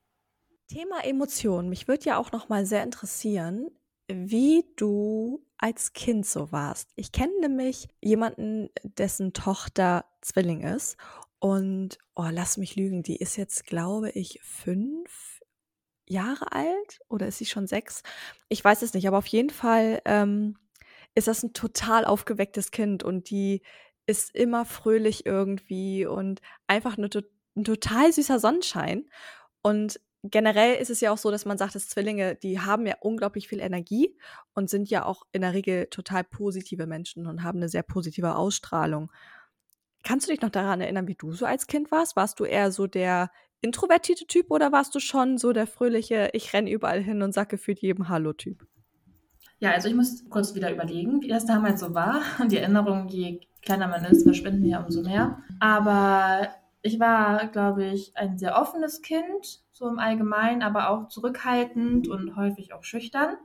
Thema 0.68 1.04
Emotionen. 1.04 1.70
Mich 1.70 1.88
würde 1.88 2.06
ja 2.06 2.18
auch 2.18 2.32
noch 2.32 2.50
mal 2.50 2.66
sehr 2.66 2.84
interessieren, 2.84 3.70
wie 4.08 4.66
du 4.76 5.44
als 5.58 5.94
Kind 5.94 6.26
so 6.26 6.52
warst. 6.52 6.92
Ich 6.96 7.12
kenne 7.12 7.34
nämlich 7.42 7.88
jemanden, 8.02 8.70
dessen 8.84 9.34
Tochter 9.34 10.06
Zwilling 10.22 10.62
ist. 10.62 10.98
Und, 11.40 11.98
oh, 12.16 12.28
lass 12.30 12.58
mich 12.58 12.76
lügen, 12.76 13.02
die 13.02 13.16
ist 13.16 13.38
jetzt, 13.38 13.66
glaube 13.66 14.12
ich, 14.12 14.40
fünf 14.44 15.42
Jahre 16.06 16.52
alt 16.52 17.00
oder 17.08 17.28
ist 17.28 17.38
sie 17.38 17.46
schon 17.46 17.68
sechs? 17.68 18.04
Ich 18.50 18.64
weiß 18.64 18.82
es 18.82 18.94
nicht, 18.94 19.08
aber 19.08 19.20
auf 19.20 19.28
jeden 19.28 19.52
Fall 19.52 20.02
ähm, 20.06 20.58
ist 21.16 21.28
das 21.28 21.44
ein 21.44 21.54
total 21.54 22.04
aufgewecktes 22.04 22.72
Kind 22.72 23.04
und 23.04 23.30
die 23.30 23.62
ist 24.06 24.36
immer 24.36 24.66
fröhlich 24.66 25.26
irgendwie 25.26 26.06
und 26.06 26.42
einfach 26.68 26.98
eine, 26.98 27.10
ein 27.56 27.64
total 27.64 28.12
süßer 28.12 28.40
Sonnenschein. 28.40 29.10
Und 29.62 30.00
generell 30.24 30.76
ist 30.76 30.90
es 30.90 31.02
ja 31.02 31.12
auch 31.12 31.18
so, 31.18 31.32
dass 31.32 31.46
man 31.46 31.58
sagt, 31.58 31.76
dass 31.76 31.90
Zwillinge, 31.90 32.36
die 32.36 32.60
haben 32.60 32.86
ja 32.86 32.96
unglaublich 33.02 33.48
viel 33.48 33.60
Energie 33.60 34.18
und 34.54 34.70
sind 34.70 34.90
ja 34.90 35.06
auch 35.06 35.24
in 35.32 35.42
der 35.42 35.54
Regel 35.54 35.88
total 35.88 36.24
positive 36.24 36.88
Menschen 36.88 37.28
und 37.28 37.44
haben 37.44 37.60
eine 37.60 37.70
sehr 37.70 37.84
positive 37.84 38.36
Ausstrahlung. 38.36 39.12
Kannst 40.04 40.28
du 40.28 40.32
dich 40.32 40.42
noch 40.42 40.50
daran 40.50 40.82
erinnern, 40.82 41.08
wie 41.08 41.16
du 41.16 41.34
so 41.34 41.46
als 41.46 41.68
Kind 41.68 41.92
warst? 41.92 42.16
Warst 42.16 42.40
du 42.40 42.46
eher 42.46 42.72
so 42.72 42.88
der 42.88 43.32
introvertierte 43.62 44.26
Typ 44.26 44.52
oder 44.52 44.72
warst 44.72 44.96
du 44.96 45.00
schon 45.00 45.38
so 45.38 45.52
der 45.52 45.68
fröhliche, 45.68 46.30
ich 46.34 46.54
renne 46.54 46.72
überall 46.72 47.02
hin 47.02 47.22
und 47.22 47.34
sage 47.34 47.50
gefühlt 47.50 47.80
jedem 47.80 48.08
Hallo-Typ? 48.08 48.66
Ja, 49.60 49.72
also 49.72 49.90
ich 49.90 49.96
muss 49.96 50.24
kurz 50.30 50.56
wieder 50.56 50.72
überlegen, 50.72 51.22
wie 51.22 51.28
das 51.28 51.46
damals 51.46 51.82
so 51.82 51.94
war. 51.94 52.22
Die 52.50 52.58
Erinnerungen, 52.58 53.10
je 53.10 53.42
kleiner 53.62 53.88
man 53.88 54.06
ist, 54.06 54.24
verschwinden 54.24 54.66
ja 54.66 54.82
umso 54.82 55.02
mehr. 55.02 55.44
Aber 55.60 56.48
ich 56.82 57.00
war, 57.00 57.48
glaube 57.48 57.86
ich, 57.86 58.16
ein 58.16 58.38
sehr 58.38 58.60
offenes 58.60 59.02
Kind, 59.02 59.62
so 59.72 59.88
im 59.88 60.00
Allgemeinen, 60.00 60.64
aber 60.64 60.90
auch 60.90 61.08
zurückhaltend 61.08 62.08
und 62.08 62.36
häufig 62.36 62.74
auch 62.74 62.84
schüchtern. 62.84 63.36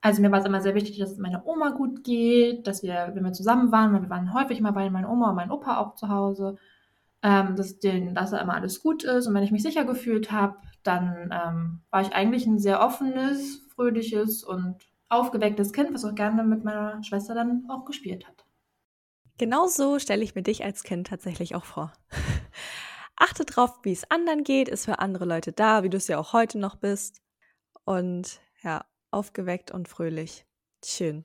Also 0.00 0.22
mir 0.22 0.30
war 0.32 0.40
es 0.40 0.46
immer 0.46 0.62
sehr 0.62 0.74
wichtig, 0.74 0.98
dass 0.98 1.12
es 1.12 1.18
meiner 1.18 1.46
Oma 1.46 1.70
gut 1.70 2.04
geht, 2.04 2.66
dass 2.66 2.82
wir, 2.82 3.10
wenn 3.14 3.24
wir 3.24 3.32
zusammen 3.32 3.70
waren, 3.70 3.92
weil 3.92 4.02
wir 4.02 4.10
waren 4.10 4.32
häufig 4.32 4.60
mal 4.60 4.70
bei 4.70 4.88
meiner 4.88 5.10
Oma 5.10 5.30
und 5.30 5.36
meinem 5.36 5.50
Opa 5.50 5.78
auch 5.78 5.94
zu 5.94 6.08
Hause, 6.08 6.56
ähm, 7.22 7.54
dass, 7.56 7.78
denen, 7.80 8.14
dass 8.14 8.30
da 8.30 8.38
immer 8.38 8.54
alles 8.54 8.82
gut 8.82 9.04
ist. 9.04 9.26
Und 9.26 9.34
wenn 9.34 9.42
ich 9.42 9.52
mich 9.52 9.62
sicher 9.62 9.84
gefühlt 9.84 10.32
habe, 10.32 10.56
dann 10.82 11.30
ähm, 11.32 11.80
war 11.90 12.00
ich 12.00 12.14
eigentlich 12.14 12.46
ein 12.46 12.58
sehr 12.58 12.80
offenes, 12.80 13.66
fröhliches 13.74 14.42
und 14.42 14.76
aufgewecktes 15.10 15.72
Kind, 15.74 15.92
was 15.92 16.04
auch 16.06 16.14
gerne 16.14 16.44
mit 16.44 16.64
meiner 16.64 17.02
Schwester 17.02 17.34
dann 17.34 17.64
auch 17.68 17.84
gespielt 17.84 18.26
hat. 18.26 18.46
Genau 19.40 19.68
so 19.68 19.98
stelle 19.98 20.22
ich 20.22 20.34
mir 20.34 20.42
dich 20.42 20.64
als 20.64 20.82
Kind 20.82 21.06
tatsächlich 21.06 21.54
auch 21.54 21.64
vor. 21.64 21.94
Achte 23.16 23.46
drauf, 23.46 23.78
wie 23.84 23.92
es 23.92 24.10
anderen 24.10 24.44
geht, 24.44 24.68
ist 24.68 24.84
für 24.84 24.98
andere 24.98 25.24
Leute 25.24 25.50
da, 25.50 25.82
wie 25.82 25.88
du 25.88 25.96
es 25.96 26.08
ja 26.08 26.18
auch 26.18 26.34
heute 26.34 26.58
noch 26.58 26.76
bist. 26.76 27.22
Und 27.86 28.38
ja, 28.62 28.84
aufgeweckt 29.10 29.70
und 29.70 29.88
fröhlich. 29.88 30.44
Schön. 30.84 31.24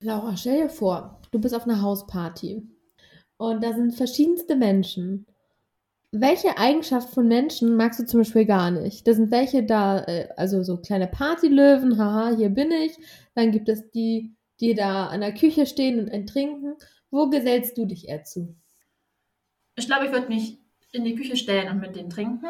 Laura, 0.00 0.36
stell 0.36 0.64
dir 0.64 0.68
vor, 0.68 1.22
du 1.30 1.40
bist 1.40 1.54
auf 1.54 1.62
einer 1.62 1.80
Hausparty 1.80 2.68
und 3.38 3.64
da 3.64 3.72
sind 3.72 3.94
verschiedenste 3.94 4.54
Menschen. 4.54 5.24
Welche 6.10 6.58
Eigenschaft 6.58 7.08
von 7.08 7.26
Menschen 7.26 7.74
magst 7.74 8.00
du 8.00 8.04
zum 8.04 8.20
Beispiel 8.20 8.44
gar 8.44 8.70
nicht? 8.70 9.08
Da 9.08 9.14
sind 9.14 9.30
welche 9.30 9.64
da, 9.64 10.00
äh, 10.00 10.28
also 10.36 10.62
so 10.62 10.76
kleine 10.76 11.06
Partylöwen, 11.06 11.96
haha, 11.96 12.36
hier 12.36 12.50
bin 12.50 12.70
ich. 12.70 12.98
Dann 13.34 13.50
gibt 13.50 13.70
es 13.70 13.90
die, 13.92 14.36
die 14.60 14.74
da 14.74 15.06
an 15.06 15.20
der 15.20 15.34
Küche 15.34 15.66
stehen 15.66 15.98
und 15.98 16.10
ein 16.10 16.26
trinken. 16.26 16.74
Wo 17.10 17.28
gesellst 17.28 17.76
du 17.76 17.86
dich 17.86 18.08
eher 18.08 18.24
zu? 18.24 18.56
Ich 19.76 19.86
glaube, 19.86 20.06
ich 20.06 20.12
würde 20.12 20.28
mich 20.28 20.58
in 20.92 21.04
die 21.04 21.14
Küche 21.14 21.36
stellen 21.36 21.70
und 21.70 21.80
mit 21.80 21.96
denen 21.96 22.10
trinken. 22.10 22.46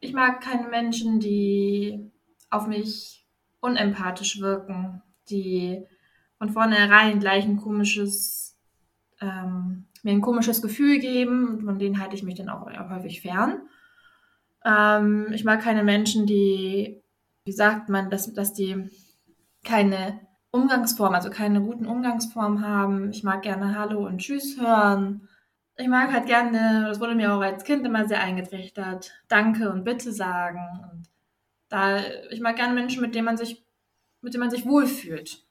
Ich 0.00 0.12
mag 0.12 0.40
keine 0.40 0.68
Menschen, 0.68 1.20
die 1.20 2.10
auf 2.50 2.66
mich 2.66 3.26
unempathisch 3.60 4.40
wirken, 4.40 5.02
die 5.28 5.84
von 6.38 6.50
vornherein 6.50 7.20
gleich 7.20 7.44
ein 7.44 7.56
komisches, 7.56 8.56
ähm, 9.20 9.86
mir 10.02 10.12
ein 10.12 10.20
komisches 10.20 10.62
Gefühl 10.62 11.00
geben, 11.00 11.60
von 11.64 11.78
denen 11.78 12.00
halte 12.00 12.14
ich 12.14 12.22
mich 12.22 12.36
dann 12.36 12.48
auch 12.48 12.66
häufig 12.90 13.20
fern. 13.20 13.62
Ähm, 14.64 15.32
ich 15.32 15.44
mag 15.44 15.60
keine 15.60 15.82
Menschen, 15.82 16.26
die, 16.26 17.02
wie 17.44 17.52
sagt 17.52 17.88
man, 17.88 18.08
dass, 18.10 18.32
dass 18.32 18.54
die 18.54 18.88
keine 19.64 20.20
Umgangsform, 20.50 21.14
also 21.14 21.30
keine 21.30 21.60
guten 21.60 21.86
Umgangsformen 21.86 22.66
haben. 22.66 23.10
Ich 23.10 23.22
mag 23.22 23.42
gerne 23.42 23.78
Hallo 23.78 24.06
und 24.06 24.18
Tschüss 24.18 24.58
hören. 24.58 25.28
Ich 25.76 25.88
mag 25.88 26.12
halt 26.12 26.26
gerne, 26.26 26.86
das 26.88 27.00
wurde 27.00 27.14
mir 27.14 27.32
auch 27.32 27.40
als 27.40 27.64
Kind 27.64 27.86
immer 27.86 28.08
sehr 28.08 28.20
eingetrichtert, 28.20 29.12
Danke 29.28 29.70
und 29.70 29.84
Bitte 29.84 30.12
sagen. 30.12 30.60
Und 30.90 31.08
da, 31.68 31.98
ich 32.30 32.40
mag 32.40 32.56
gerne 32.56 32.74
Menschen, 32.74 33.02
mit 33.02 33.14
denen 33.14 33.26
man 33.26 33.36
sich, 33.36 33.64
mit 34.20 34.34
denen 34.34 34.40
man 34.40 34.50
sich 34.50 34.66
wohlfühlt. 34.66 35.44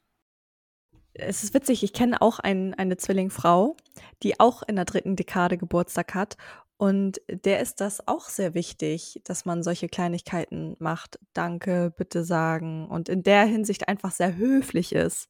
Es 1.14 1.44
ist 1.44 1.54
witzig, 1.54 1.84
ich 1.84 1.94
kenne 1.94 2.22
auch 2.22 2.40
ein, 2.40 2.74
eine 2.76 2.98
Zwillingfrau, 2.98 3.76
die 4.22 4.40
auch 4.40 4.64
in 4.64 4.76
der 4.76 4.86
dritten 4.86 5.16
Dekade 5.16 5.58
Geburtstag 5.58 6.14
hat. 6.14 6.38
Und 6.78 7.20
der 7.28 7.60
ist 7.60 7.82
das 7.82 8.08
auch 8.08 8.30
sehr 8.30 8.54
wichtig, 8.54 9.20
dass 9.24 9.46
man 9.46 9.64
solche 9.64 9.90
Kleinigkeiten 9.90 10.76
macht. 10.78 11.20
Danke, 11.34 11.92
bitte 11.96 12.24
sagen. 12.24 12.88
Und 12.88 13.10
in 13.10 13.24
der 13.24 13.46
Hinsicht 13.46 13.88
einfach 13.88 14.12
sehr 14.12 14.36
höflich 14.36 14.94
ist. 14.94 15.28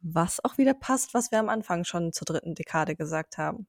Was 0.00 0.44
auch 0.44 0.58
wieder 0.58 0.74
passt, 0.74 1.14
was 1.14 1.32
wir 1.32 1.38
am 1.38 1.48
Anfang 1.48 1.84
schon 1.84 2.12
zur 2.12 2.26
dritten 2.26 2.54
Dekade 2.54 2.94
gesagt 2.94 3.38
haben. 3.38 3.66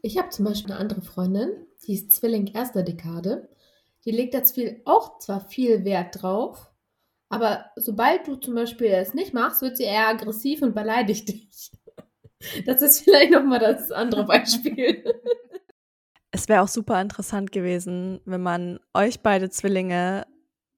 Ich 0.00 0.16
habe 0.16 0.30
zum 0.30 0.44
Beispiel 0.44 0.72
eine 0.72 0.80
andere 0.80 1.02
Freundin, 1.02 1.50
die 1.86 1.94
ist 1.94 2.12
Zwilling 2.12 2.46
erster 2.48 2.82
Dekade. 2.82 3.48
Die 4.04 4.10
legt 4.10 4.34
jetzt 4.34 4.54
viel, 4.54 4.80
auch 4.84 5.18
zwar 5.18 5.40
viel 5.40 5.84
Wert 5.84 6.22
drauf, 6.22 6.72
aber 7.28 7.66
sobald 7.76 8.26
du 8.26 8.36
zum 8.36 8.54
Beispiel 8.54 8.88
es 8.88 9.14
nicht 9.14 9.32
machst, 9.32 9.62
wird 9.62 9.76
sie 9.76 9.84
eher 9.84 10.08
aggressiv 10.08 10.60
und 10.62 10.74
beleidigt 10.74 11.28
dich. 11.28 11.70
Das 12.66 12.82
ist 12.82 13.02
vielleicht 13.02 13.30
nochmal 13.30 13.60
das 13.60 13.92
andere 13.92 14.24
Beispiel. 14.24 15.04
Es 16.32 16.48
wäre 16.48 16.62
auch 16.62 16.68
super 16.68 17.00
interessant 17.00 17.52
gewesen, 17.52 18.20
wenn 18.24 18.42
man 18.42 18.80
euch 18.94 19.20
beide 19.20 19.50
Zwillinge 19.50 20.26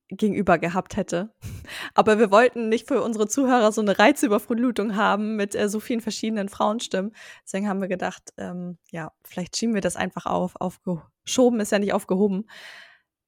gegenüber 0.09 0.59
gehabt 0.59 0.97
hätte. 0.97 1.33
Aber 1.95 2.19
wir 2.19 2.31
wollten 2.31 2.69
nicht 2.69 2.89
für 2.89 3.03
unsere 3.03 3.29
Zuhörer 3.29 3.73
so 3.73 3.81
eine 3.81 3.99
Reizüberflutung 3.99 4.97
haben 4.97 5.37
mit 5.37 5.55
äh, 5.55 5.69
so 5.69 5.81
vielen 5.81 6.01
verschiedenen 6.01 6.49
Frauenstimmen. 6.49 7.15
Deswegen 7.45 7.69
haben 7.69 7.81
wir 7.81 7.89
gedacht, 7.89 8.33
ähm, 8.37 8.79
ja, 8.91 9.13
vielleicht 9.23 9.57
schieben 9.57 9.75
wir 9.75 9.81
das 9.81 9.97
einfach 9.97 10.27
auf. 10.27 10.57
Aufgeschoben 10.57 11.61
ist 11.61 11.73
ja 11.73 11.79
nicht 11.79 11.95
aufgehoben. 11.95 12.47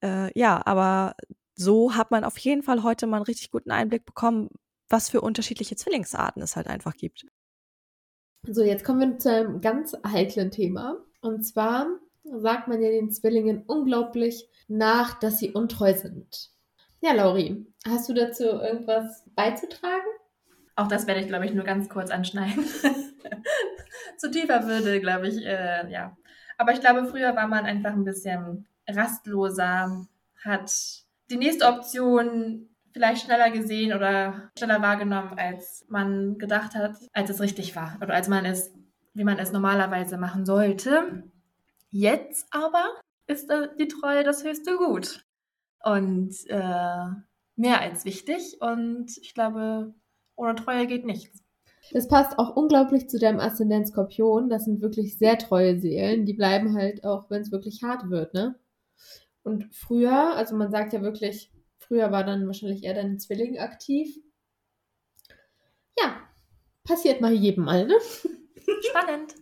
Äh, 0.03 0.37
ja, 0.37 0.61
aber 0.65 1.15
so 1.55 1.95
hat 1.95 2.11
man 2.11 2.23
auf 2.23 2.37
jeden 2.37 2.61
Fall 2.61 2.83
heute 2.83 3.07
mal 3.07 3.17
einen 3.17 3.25
richtig 3.25 3.51
guten 3.51 3.71
Einblick 3.71 4.05
bekommen, 4.05 4.49
was 4.89 5.09
für 5.09 5.21
unterschiedliche 5.21 5.75
Zwillingsarten 5.75 6.41
es 6.41 6.55
halt 6.55 6.67
einfach 6.67 6.95
gibt. 6.95 7.25
So, 8.45 8.63
jetzt 8.63 8.85
kommen 8.85 8.99
wir 8.99 9.17
zu 9.17 9.31
einem 9.31 9.61
ganz 9.61 9.95
heiklen 10.05 10.51
Thema. 10.51 10.97
Und 11.21 11.43
zwar 11.43 11.87
sagt 12.35 12.67
man 12.67 12.81
ja 12.81 12.89
den 12.89 13.11
Zwillingen 13.11 13.63
unglaublich 13.67 14.47
nach, 14.67 15.19
dass 15.19 15.39
sie 15.39 15.51
untreu 15.51 15.93
sind. 15.93 16.51
Ja, 17.01 17.13
Lauri, 17.13 17.65
hast 17.85 18.09
du 18.09 18.13
dazu 18.13 18.43
irgendwas 18.43 19.23
beizutragen? 19.35 20.07
Auch 20.75 20.87
das 20.87 21.07
werde 21.07 21.21
ich, 21.21 21.27
glaube 21.27 21.45
ich, 21.45 21.53
nur 21.53 21.63
ganz 21.63 21.89
kurz 21.89 22.11
anschneiden. 22.11 22.65
Zu 24.17 24.31
tiefer 24.31 24.65
würde, 24.67 24.99
glaube 24.99 25.27
ich, 25.27 25.45
äh, 25.45 25.89
ja. 25.89 26.15
Aber 26.57 26.71
ich 26.71 26.81
glaube, 26.81 27.05
früher 27.05 27.35
war 27.35 27.47
man 27.47 27.65
einfach 27.65 27.93
ein 27.93 28.03
bisschen 28.03 28.67
rastloser, 28.87 30.07
hat 30.43 30.71
die 31.29 31.37
nächste 31.37 31.67
Option 31.67 32.69
vielleicht 32.93 33.25
schneller 33.25 33.51
gesehen 33.51 33.93
oder 33.93 34.49
schneller 34.57 34.81
wahrgenommen, 34.81 35.37
als 35.37 35.85
man 35.89 36.37
gedacht 36.37 36.73
hat, 36.73 36.97
als 37.13 37.29
es 37.29 37.41
richtig 37.41 37.75
war 37.75 37.97
oder 38.01 38.13
als 38.13 38.27
man 38.27 38.45
es, 38.45 38.73
wie 39.13 39.23
man 39.23 39.37
es 39.37 39.51
normalerweise 39.51 40.17
machen 40.17 40.45
sollte. 40.45 41.23
Jetzt 41.89 42.47
aber 42.51 42.99
ist 43.27 43.51
die 43.79 43.87
Treue 43.87 44.23
das 44.23 44.43
höchste 44.43 44.77
Gut 44.77 45.25
und 45.83 46.35
äh, 46.47 47.05
mehr 47.55 47.81
als 47.81 48.05
wichtig 48.05 48.57
und 48.61 49.17
ich 49.17 49.33
glaube, 49.33 49.93
ohne 50.35 50.55
Treue 50.55 50.87
geht 50.87 51.05
nichts. 51.05 51.43
Das 51.91 52.07
passt 52.07 52.37
auch 52.37 52.55
unglaublich 52.55 53.09
zu 53.09 53.17
deinem 53.17 53.39
Aszendent 53.39 53.87
Skorpion. 53.87 54.49
Das 54.49 54.65
sind 54.65 54.81
wirklich 54.81 55.17
sehr 55.17 55.37
treue 55.37 55.79
Seelen. 55.79 56.25
Die 56.25 56.33
bleiben 56.33 56.75
halt 56.75 57.05
auch, 57.05 57.29
wenn 57.29 57.41
es 57.41 57.51
wirklich 57.51 57.81
hart 57.81 58.09
wird, 58.09 58.33
ne? 58.33 58.59
Und 59.43 59.73
früher, 59.73 60.35
also 60.35 60.55
man 60.57 60.71
sagt 60.71 60.91
ja 60.91 61.01
wirklich, 61.01 61.51
früher 61.77 62.11
war 62.11 62.25
dann 62.25 62.45
wahrscheinlich 62.45 62.83
eher 62.83 62.93
dein 62.93 63.19
Zwilling 63.19 63.57
aktiv. 63.57 64.17
Ja, 65.97 66.17
passiert 66.83 67.21
mal 67.21 67.31
jedem 67.31 67.63
mal, 67.63 67.87
ne? 67.87 67.95
Spannend. 68.81 69.35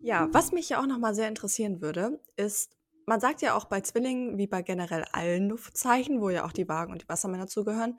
Ja, 0.00 0.28
was 0.32 0.52
mich 0.52 0.68
ja 0.68 0.80
auch 0.80 0.86
nochmal 0.86 1.14
sehr 1.14 1.28
interessieren 1.28 1.80
würde, 1.80 2.20
ist, 2.36 2.76
man 3.06 3.20
sagt 3.20 3.42
ja 3.42 3.54
auch 3.54 3.64
bei 3.64 3.80
Zwillingen, 3.80 4.38
wie 4.38 4.46
bei 4.46 4.62
generell 4.62 5.04
allen 5.12 5.48
Luftzeichen, 5.48 6.20
wo 6.20 6.30
ja 6.30 6.44
auch 6.44 6.52
die 6.52 6.68
Wagen 6.68 6.92
und 6.92 7.02
die 7.02 7.08
Wassermänner 7.08 7.46
zugehören, 7.46 7.98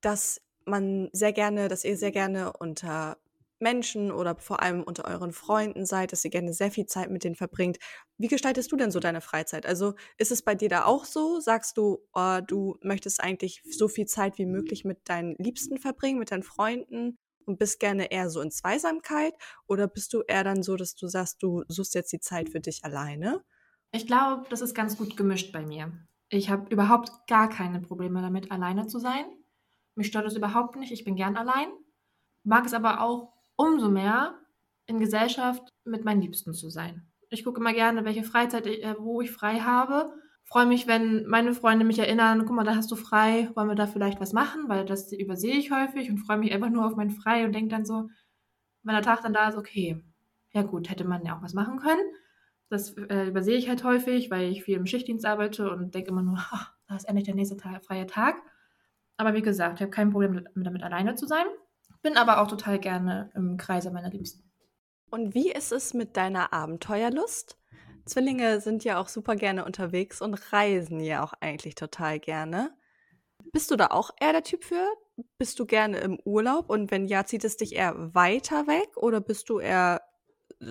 dass 0.00 0.40
man 0.64 1.10
sehr 1.12 1.32
gerne, 1.32 1.68
dass 1.68 1.84
ihr 1.84 1.96
sehr 1.96 2.12
gerne 2.12 2.52
unter 2.54 3.18
Menschen 3.60 4.12
oder 4.12 4.36
vor 4.36 4.62
allem 4.62 4.82
unter 4.82 5.04
euren 5.06 5.32
Freunden 5.32 5.84
seid, 5.84 6.12
dass 6.12 6.24
ihr 6.24 6.30
gerne 6.30 6.52
sehr 6.52 6.70
viel 6.70 6.86
Zeit 6.86 7.10
mit 7.10 7.24
denen 7.24 7.34
verbringt. 7.34 7.78
Wie 8.16 8.28
gestaltest 8.28 8.70
du 8.70 8.76
denn 8.76 8.90
so 8.90 9.00
deine 9.00 9.20
Freizeit? 9.20 9.66
Also 9.66 9.94
ist 10.16 10.30
es 10.30 10.42
bei 10.42 10.54
dir 10.54 10.68
da 10.68 10.84
auch 10.84 11.04
so? 11.04 11.40
Sagst 11.40 11.76
du, 11.76 11.98
oh, 12.14 12.38
du 12.46 12.76
möchtest 12.82 13.20
eigentlich 13.20 13.62
so 13.68 13.88
viel 13.88 14.06
Zeit 14.06 14.38
wie 14.38 14.46
möglich 14.46 14.84
mit 14.84 15.08
deinen 15.08 15.34
Liebsten 15.38 15.78
verbringen, 15.78 16.18
mit 16.18 16.30
deinen 16.30 16.44
Freunden 16.44 17.18
und 17.48 17.58
bist 17.58 17.80
gerne 17.80 18.10
eher 18.10 18.30
so 18.30 18.40
in 18.40 18.50
Zweisamkeit? 18.50 19.34
Oder 19.66 19.88
bist 19.88 20.12
du 20.12 20.22
eher 20.22 20.44
dann 20.44 20.62
so, 20.62 20.76
dass 20.76 20.94
du 20.94 21.08
sagst, 21.08 21.42
du 21.42 21.64
suchst 21.68 21.94
jetzt 21.94 22.12
die 22.12 22.20
Zeit 22.20 22.50
für 22.50 22.60
dich 22.60 22.84
alleine? 22.84 23.42
Ich 23.90 24.06
glaube, 24.06 24.46
das 24.50 24.60
ist 24.60 24.74
ganz 24.74 24.96
gut 24.96 25.16
gemischt 25.16 25.52
bei 25.52 25.64
mir. 25.64 25.92
Ich 26.28 26.50
habe 26.50 26.70
überhaupt 26.70 27.10
gar 27.26 27.48
keine 27.48 27.80
Probleme 27.80 28.20
damit, 28.20 28.52
alleine 28.52 28.86
zu 28.86 28.98
sein. 28.98 29.24
Mich 29.94 30.08
stört 30.08 30.26
es 30.26 30.36
überhaupt 30.36 30.76
nicht. 30.76 30.92
Ich 30.92 31.04
bin 31.04 31.16
gern 31.16 31.36
allein. 31.36 31.68
Mag 32.44 32.66
es 32.66 32.74
aber 32.74 33.00
auch 33.00 33.32
umso 33.56 33.88
mehr, 33.88 34.38
in 34.86 34.98
Gesellschaft 34.98 35.68
mit 35.84 36.04
meinen 36.04 36.22
Liebsten 36.22 36.54
zu 36.54 36.70
sein. 36.70 37.06
Ich 37.30 37.44
gucke 37.44 37.60
immer 37.60 37.74
gerne, 37.74 38.04
welche 38.04 38.24
Freizeit, 38.24 38.66
ich, 38.66 38.82
äh, 38.82 38.94
wo 38.98 39.20
ich 39.20 39.30
frei 39.30 39.60
habe. 39.60 40.14
Freue 40.48 40.64
mich, 40.64 40.86
wenn 40.86 41.26
meine 41.26 41.52
Freunde 41.52 41.84
mich 41.84 41.98
erinnern, 41.98 42.46
guck 42.46 42.56
mal, 42.56 42.64
da 42.64 42.74
hast 42.74 42.90
du 42.90 42.96
frei, 42.96 43.50
wollen 43.54 43.68
wir 43.68 43.74
da 43.74 43.86
vielleicht 43.86 44.18
was 44.18 44.32
machen, 44.32 44.68
weil 44.68 44.86
das 44.86 45.12
übersehe 45.12 45.56
ich 45.56 45.70
häufig 45.70 46.08
und 46.08 46.18
freue 46.18 46.38
mich 46.38 46.52
einfach 46.52 46.70
nur 46.70 46.86
auf 46.86 46.96
mein 46.96 47.10
Frei 47.10 47.44
und 47.44 47.54
denke 47.54 47.68
dann 47.68 47.84
so, 47.84 48.08
wenn 48.82 48.94
der 48.94 49.02
Tag 49.02 49.20
dann 49.22 49.34
da 49.34 49.48
ist, 49.48 49.58
okay, 49.58 50.02
ja 50.52 50.62
gut, 50.62 50.88
hätte 50.88 51.04
man 51.04 51.22
ja 51.26 51.36
auch 51.36 51.42
was 51.42 51.52
machen 51.52 51.78
können. 51.78 52.00
Das 52.70 52.96
äh, 52.96 53.28
übersehe 53.28 53.58
ich 53.58 53.68
halt 53.68 53.84
häufig, 53.84 54.30
weil 54.30 54.50
ich 54.50 54.64
viel 54.64 54.76
im 54.76 54.86
Schichtdienst 54.86 55.26
arbeite 55.26 55.70
und 55.70 55.94
denke 55.94 56.10
immer 56.10 56.22
nur, 56.22 56.38
ach, 56.38 56.72
da 56.86 56.96
ist 56.96 57.04
endlich 57.04 57.26
der 57.26 57.34
nächste 57.34 57.58
Tag, 57.58 57.84
freie 57.84 58.06
Tag. 58.06 58.36
Aber 59.18 59.34
wie 59.34 59.42
gesagt, 59.42 59.74
ich 59.74 59.80
habe 59.82 59.90
kein 59.90 60.10
Problem 60.10 60.32
damit, 60.32 60.48
damit 60.54 60.82
alleine 60.82 61.14
zu 61.14 61.26
sein. 61.26 61.44
Bin 62.02 62.16
aber 62.16 62.40
auch 62.40 62.48
total 62.48 62.78
gerne 62.78 63.30
im 63.34 63.58
Kreise 63.58 63.90
meiner 63.90 64.10
Liebsten. 64.10 64.48
Und 65.10 65.34
wie 65.34 65.50
ist 65.50 65.72
es 65.72 65.92
mit 65.92 66.16
deiner 66.16 66.52
Abenteuerlust? 66.52 67.58
Zwillinge 68.08 68.60
sind 68.60 68.84
ja 68.84 69.00
auch 69.00 69.08
super 69.08 69.36
gerne 69.36 69.64
unterwegs 69.64 70.20
und 70.20 70.52
reisen 70.52 71.00
ja 71.00 71.22
auch 71.22 71.34
eigentlich 71.40 71.74
total 71.74 72.18
gerne. 72.18 72.74
Bist 73.52 73.70
du 73.70 73.76
da 73.76 73.88
auch 73.88 74.10
eher 74.20 74.32
der 74.32 74.42
Typ 74.42 74.64
für? 74.64 74.86
Bist 75.38 75.58
du 75.58 75.66
gerne 75.66 75.98
im 75.98 76.18
Urlaub 76.24 76.70
und 76.70 76.90
wenn 76.90 77.06
ja, 77.06 77.24
zieht 77.24 77.44
es 77.44 77.56
dich 77.56 77.74
eher 77.74 78.14
weiter 78.14 78.66
weg 78.66 78.96
oder 78.96 79.20
bist 79.20 79.48
du 79.48 79.58
eher 79.58 80.02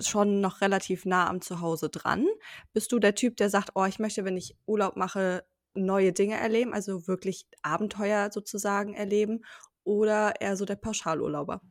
schon 0.00 0.40
noch 0.40 0.60
relativ 0.60 1.04
nah 1.04 1.28
am 1.28 1.40
Zuhause 1.40 1.88
dran? 1.88 2.26
Bist 2.72 2.92
du 2.92 2.98
der 2.98 3.14
Typ, 3.14 3.36
der 3.36 3.50
sagt, 3.50 3.70
oh, 3.74 3.84
ich 3.84 3.98
möchte, 3.98 4.24
wenn 4.24 4.36
ich 4.36 4.56
Urlaub 4.66 4.96
mache, 4.96 5.44
neue 5.74 6.12
Dinge 6.12 6.36
erleben, 6.36 6.74
also 6.74 7.06
wirklich 7.06 7.46
Abenteuer 7.62 8.30
sozusagen 8.32 8.94
erleben? 8.94 9.44
Oder 9.84 10.40
eher 10.40 10.56
so 10.56 10.64
der 10.64 10.76
Pauschalurlauber? 10.76 11.62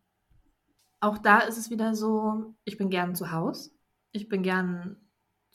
Auch 0.99 1.19
da 1.19 1.39
ist 1.39 1.58
es 1.58 1.69
wieder 1.69 1.93
so, 1.93 2.56
ich 2.63 2.77
bin 2.77 2.89
gern 2.89 3.13
zu 3.13 3.32
Hause. 3.32 3.71
Ich 4.12 4.30
bin 4.30 4.41
gern 4.41 5.07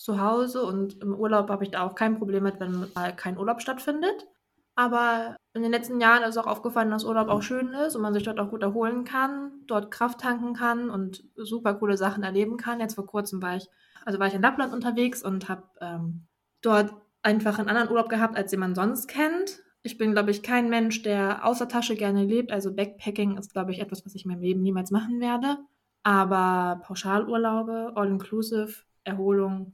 zu 0.02 0.20
Hause 0.20 0.64
und 0.64 1.00
im 1.02 1.14
Urlaub 1.14 1.48
habe 1.50 1.64
ich 1.64 1.70
da 1.70 1.82
auch 1.82 1.94
kein 1.94 2.18
Problem 2.18 2.42
mit, 2.42 2.60
wenn 2.60 2.86
mal 2.94 3.14
kein 3.14 3.38
Urlaub 3.38 3.60
stattfindet. 3.60 4.26
Aber 4.74 5.36
in 5.54 5.62
den 5.62 5.70
letzten 5.70 6.00
Jahren 6.00 6.22
ist 6.22 6.38
auch 6.38 6.46
aufgefallen, 6.46 6.90
dass 6.90 7.04
Urlaub 7.04 7.28
auch 7.28 7.42
schön 7.42 7.74
ist 7.74 7.94
und 7.94 8.02
man 8.02 8.14
sich 8.14 8.22
dort 8.22 8.40
auch 8.40 8.50
gut 8.50 8.62
erholen 8.62 9.04
kann, 9.04 9.52
dort 9.66 9.90
Kraft 9.90 10.20
tanken 10.20 10.54
kann 10.54 10.88
und 10.88 11.24
super 11.36 11.74
coole 11.74 11.96
Sachen 11.96 12.22
erleben 12.22 12.56
kann. 12.56 12.80
Jetzt 12.80 12.94
vor 12.94 13.06
kurzem 13.06 13.42
war 13.42 13.56
ich, 13.56 13.68
also 14.04 14.18
war 14.18 14.26
ich 14.26 14.34
in 14.34 14.42
Lappland 14.42 14.72
unterwegs 14.72 15.22
und 15.22 15.48
habe 15.48 15.64
ähm, 15.80 16.26
dort 16.62 16.94
einfach 17.22 17.58
einen 17.58 17.68
anderen 17.68 17.90
Urlaub 17.90 18.08
gehabt, 18.08 18.36
als 18.36 18.50
den 18.50 18.60
man 18.60 18.74
sonst 18.74 19.08
kennt. 19.08 19.62
Ich 19.82 19.98
bin, 19.98 20.12
glaube 20.12 20.30
ich, 20.30 20.42
kein 20.42 20.70
Mensch, 20.70 21.02
der 21.02 21.44
außer 21.44 21.68
Tasche 21.68 21.96
gerne 21.96 22.24
lebt. 22.24 22.50
Also 22.50 22.74
Backpacking 22.74 23.36
ist, 23.36 23.52
glaube 23.52 23.72
ich, 23.72 23.80
etwas, 23.80 24.06
was 24.06 24.14
ich 24.14 24.24
in 24.24 24.30
meinem 24.30 24.42
Leben 24.42 24.62
niemals 24.62 24.90
machen 24.90 25.20
werde. 25.20 25.58
Aber 26.02 26.80
Pauschalurlaube, 26.82 27.92
All-Inclusive, 27.94 28.74
Erholung, 29.04 29.72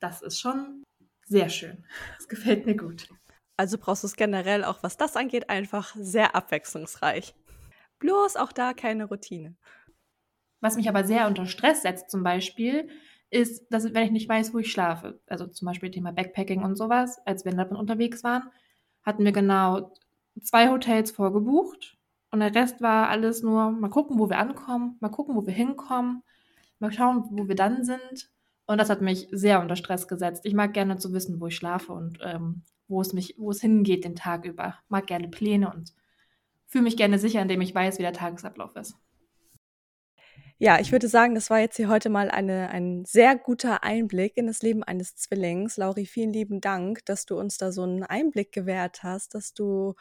das 0.00 0.22
ist 0.22 0.40
schon 0.40 0.82
sehr 1.26 1.48
schön. 1.48 1.84
Das 2.16 2.28
gefällt 2.28 2.66
mir 2.66 2.76
gut. 2.76 3.08
Also 3.56 3.78
brauchst 3.78 4.02
du 4.02 4.06
es 4.06 4.16
generell 4.16 4.64
auch, 4.64 4.82
was 4.82 4.96
das 4.96 5.16
angeht, 5.16 5.50
einfach 5.50 5.94
sehr 5.94 6.34
abwechslungsreich. 6.34 7.34
Bloß 7.98 8.36
auch 8.36 8.52
da 8.52 8.72
keine 8.72 9.04
Routine. 9.04 9.54
Was 10.60 10.76
mich 10.76 10.88
aber 10.88 11.04
sehr 11.04 11.26
unter 11.26 11.46
Stress 11.46 11.82
setzt 11.82 12.10
zum 12.10 12.22
Beispiel, 12.22 12.88
ist, 13.30 13.66
dass 13.70 13.94
wenn 13.94 14.04
ich 14.04 14.10
nicht 14.10 14.28
weiß, 14.28 14.52
wo 14.52 14.58
ich 14.58 14.72
schlafe, 14.72 15.20
also 15.26 15.46
zum 15.46 15.66
Beispiel 15.66 15.90
Thema 15.90 16.12
Backpacking 16.12 16.62
und 16.62 16.76
sowas, 16.76 17.20
als 17.26 17.44
wir 17.44 17.52
dann 17.52 17.76
unterwegs 17.76 18.24
waren, 18.24 18.50
hatten 19.02 19.24
wir 19.24 19.32
genau 19.32 19.94
zwei 20.42 20.68
Hotels 20.70 21.10
vorgebucht 21.12 21.96
und 22.32 22.40
der 22.40 22.54
Rest 22.54 22.80
war 22.80 23.08
alles 23.08 23.42
nur 23.42 23.70
mal 23.70 23.90
gucken, 23.90 24.18
wo 24.18 24.28
wir 24.28 24.38
ankommen, 24.38 24.96
mal 25.00 25.10
gucken, 25.10 25.36
wo 25.36 25.46
wir 25.46 25.54
hinkommen, 25.54 26.22
mal 26.78 26.92
schauen, 26.92 27.24
wo 27.30 27.46
wir 27.46 27.54
dann 27.54 27.84
sind. 27.84 28.30
Und 28.70 28.78
das 28.78 28.88
hat 28.88 29.00
mich 29.00 29.26
sehr 29.32 29.60
unter 29.60 29.74
Stress 29.74 30.06
gesetzt. 30.06 30.42
Ich 30.44 30.54
mag 30.54 30.72
gerne 30.72 30.96
zu 30.96 31.12
wissen, 31.12 31.40
wo 31.40 31.48
ich 31.48 31.56
schlafe 31.56 31.92
und 31.92 32.20
ähm, 32.22 32.62
wo 32.86 33.00
es 33.00 33.12
mich, 33.12 33.34
wo 33.36 33.50
es 33.50 33.60
hingeht 33.60 34.04
den 34.04 34.14
Tag 34.14 34.44
über. 34.44 34.78
Mag 34.88 35.08
gerne 35.08 35.26
Pläne 35.26 35.72
und 35.72 35.92
fühle 36.68 36.84
mich 36.84 36.96
gerne 36.96 37.18
sicher, 37.18 37.42
indem 37.42 37.62
ich 37.62 37.74
weiß, 37.74 37.98
wie 37.98 38.04
der 38.04 38.12
Tagesablauf 38.12 38.76
ist. 38.76 38.94
Ja, 40.58 40.78
ich 40.78 40.92
würde 40.92 41.08
sagen, 41.08 41.34
das 41.34 41.50
war 41.50 41.58
jetzt 41.58 41.78
hier 41.78 41.88
heute 41.88 42.10
mal 42.10 42.30
eine, 42.30 42.68
ein 42.68 43.04
sehr 43.04 43.36
guter 43.36 43.82
Einblick 43.82 44.36
in 44.36 44.46
das 44.46 44.62
Leben 44.62 44.84
eines 44.84 45.16
Zwillings. 45.16 45.76
Lauri, 45.76 46.06
vielen 46.06 46.32
lieben 46.32 46.60
Dank, 46.60 47.04
dass 47.06 47.26
du 47.26 47.36
uns 47.40 47.58
da 47.58 47.72
so 47.72 47.82
einen 47.82 48.04
Einblick 48.04 48.52
gewährt 48.52 49.02
hast, 49.02 49.34
dass 49.34 49.52
du 49.52 49.94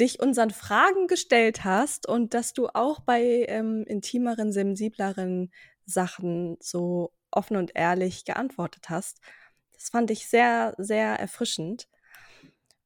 dich 0.00 0.20
unseren 0.20 0.52
Fragen 0.52 1.06
gestellt 1.06 1.64
hast 1.64 2.08
und 2.08 2.32
dass 2.32 2.54
du 2.54 2.68
auch 2.68 3.00
bei 3.00 3.44
ähm, 3.46 3.84
intimeren, 3.86 4.52
sensibleren 4.52 5.50
Sachen 5.84 6.56
so 6.60 7.12
offen 7.32 7.56
und 7.56 7.72
ehrlich 7.74 8.24
geantwortet 8.24 8.90
hast. 8.90 9.20
Das 9.72 9.88
fand 9.88 10.10
ich 10.10 10.28
sehr, 10.28 10.74
sehr 10.78 11.18
erfrischend. 11.18 11.88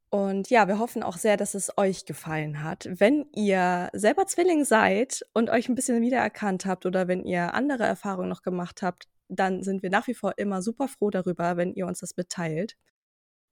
Und 0.09 0.49
ja, 0.49 0.67
wir 0.67 0.79
hoffen 0.79 1.03
auch 1.03 1.17
sehr, 1.17 1.35
dass 1.35 1.55
es 1.55 1.77
euch 1.77 2.05
gefallen 2.05 2.63
hat. 2.63 2.87
Wenn 2.89 3.25
ihr 3.33 3.89
selber 3.91 4.25
Zwilling 4.27 4.63
seid 4.63 5.25
und 5.33 5.49
euch 5.49 5.67
ein 5.67 5.75
bisschen 5.75 6.01
wiedererkannt 6.01 6.65
habt 6.65 6.85
oder 6.85 7.07
wenn 7.09 7.25
ihr 7.25 7.53
andere 7.53 7.83
Erfahrungen 7.83 8.29
noch 8.29 8.41
gemacht 8.41 8.81
habt, 8.81 9.09
dann 9.27 9.63
sind 9.63 9.83
wir 9.83 9.89
nach 9.89 10.07
wie 10.07 10.13
vor 10.13 10.37
immer 10.37 10.61
super 10.61 10.87
froh 10.87 11.09
darüber, 11.09 11.57
wenn 11.57 11.73
ihr 11.73 11.85
uns 11.85 11.99
das 11.99 12.15
mitteilt. 12.15 12.77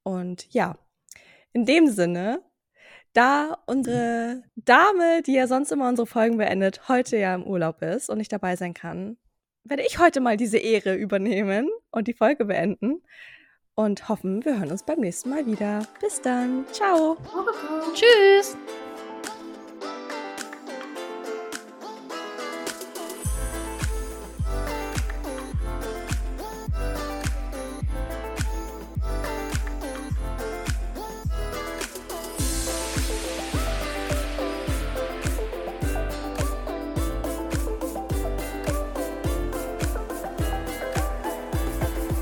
Und 0.04 0.52
ja, 0.54 0.78
in 1.52 1.66
dem 1.66 1.88
Sinne, 1.88 2.42
da 3.12 3.58
unsere 3.66 4.42
Dame, 4.56 5.22
die 5.22 5.34
ja 5.34 5.46
sonst 5.46 5.70
immer 5.70 5.88
unsere 5.88 6.06
Folgen 6.06 6.38
beendet, 6.38 6.88
heute 6.88 7.16
ja 7.16 7.34
im 7.34 7.44
Urlaub 7.44 7.82
ist 7.82 8.10
und 8.10 8.18
nicht 8.18 8.32
dabei 8.32 8.56
sein 8.56 8.74
kann, 8.74 9.16
werde 9.64 9.82
ich 9.86 9.98
heute 9.98 10.20
mal 10.20 10.36
diese 10.36 10.58
Ehre 10.58 10.94
übernehmen 10.94 11.68
und 11.90 12.06
die 12.06 12.14
Folge 12.14 12.44
beenden 12.44 13.02
und 13.74 14.08
hoffen, 14.08 14.44
wir 14.44 14.58
hören 14.58 14.70
uns 14.70 14.84
beim 14.84 15.00
nächsten 15.00 15.30
Mal 15.30 15.46
wieder. 15.46 15.86
Bis 16.00 16.20
dann. 16.20 16.64
Ciao. 16.72 17.16
Tschüss. 17.94 18.56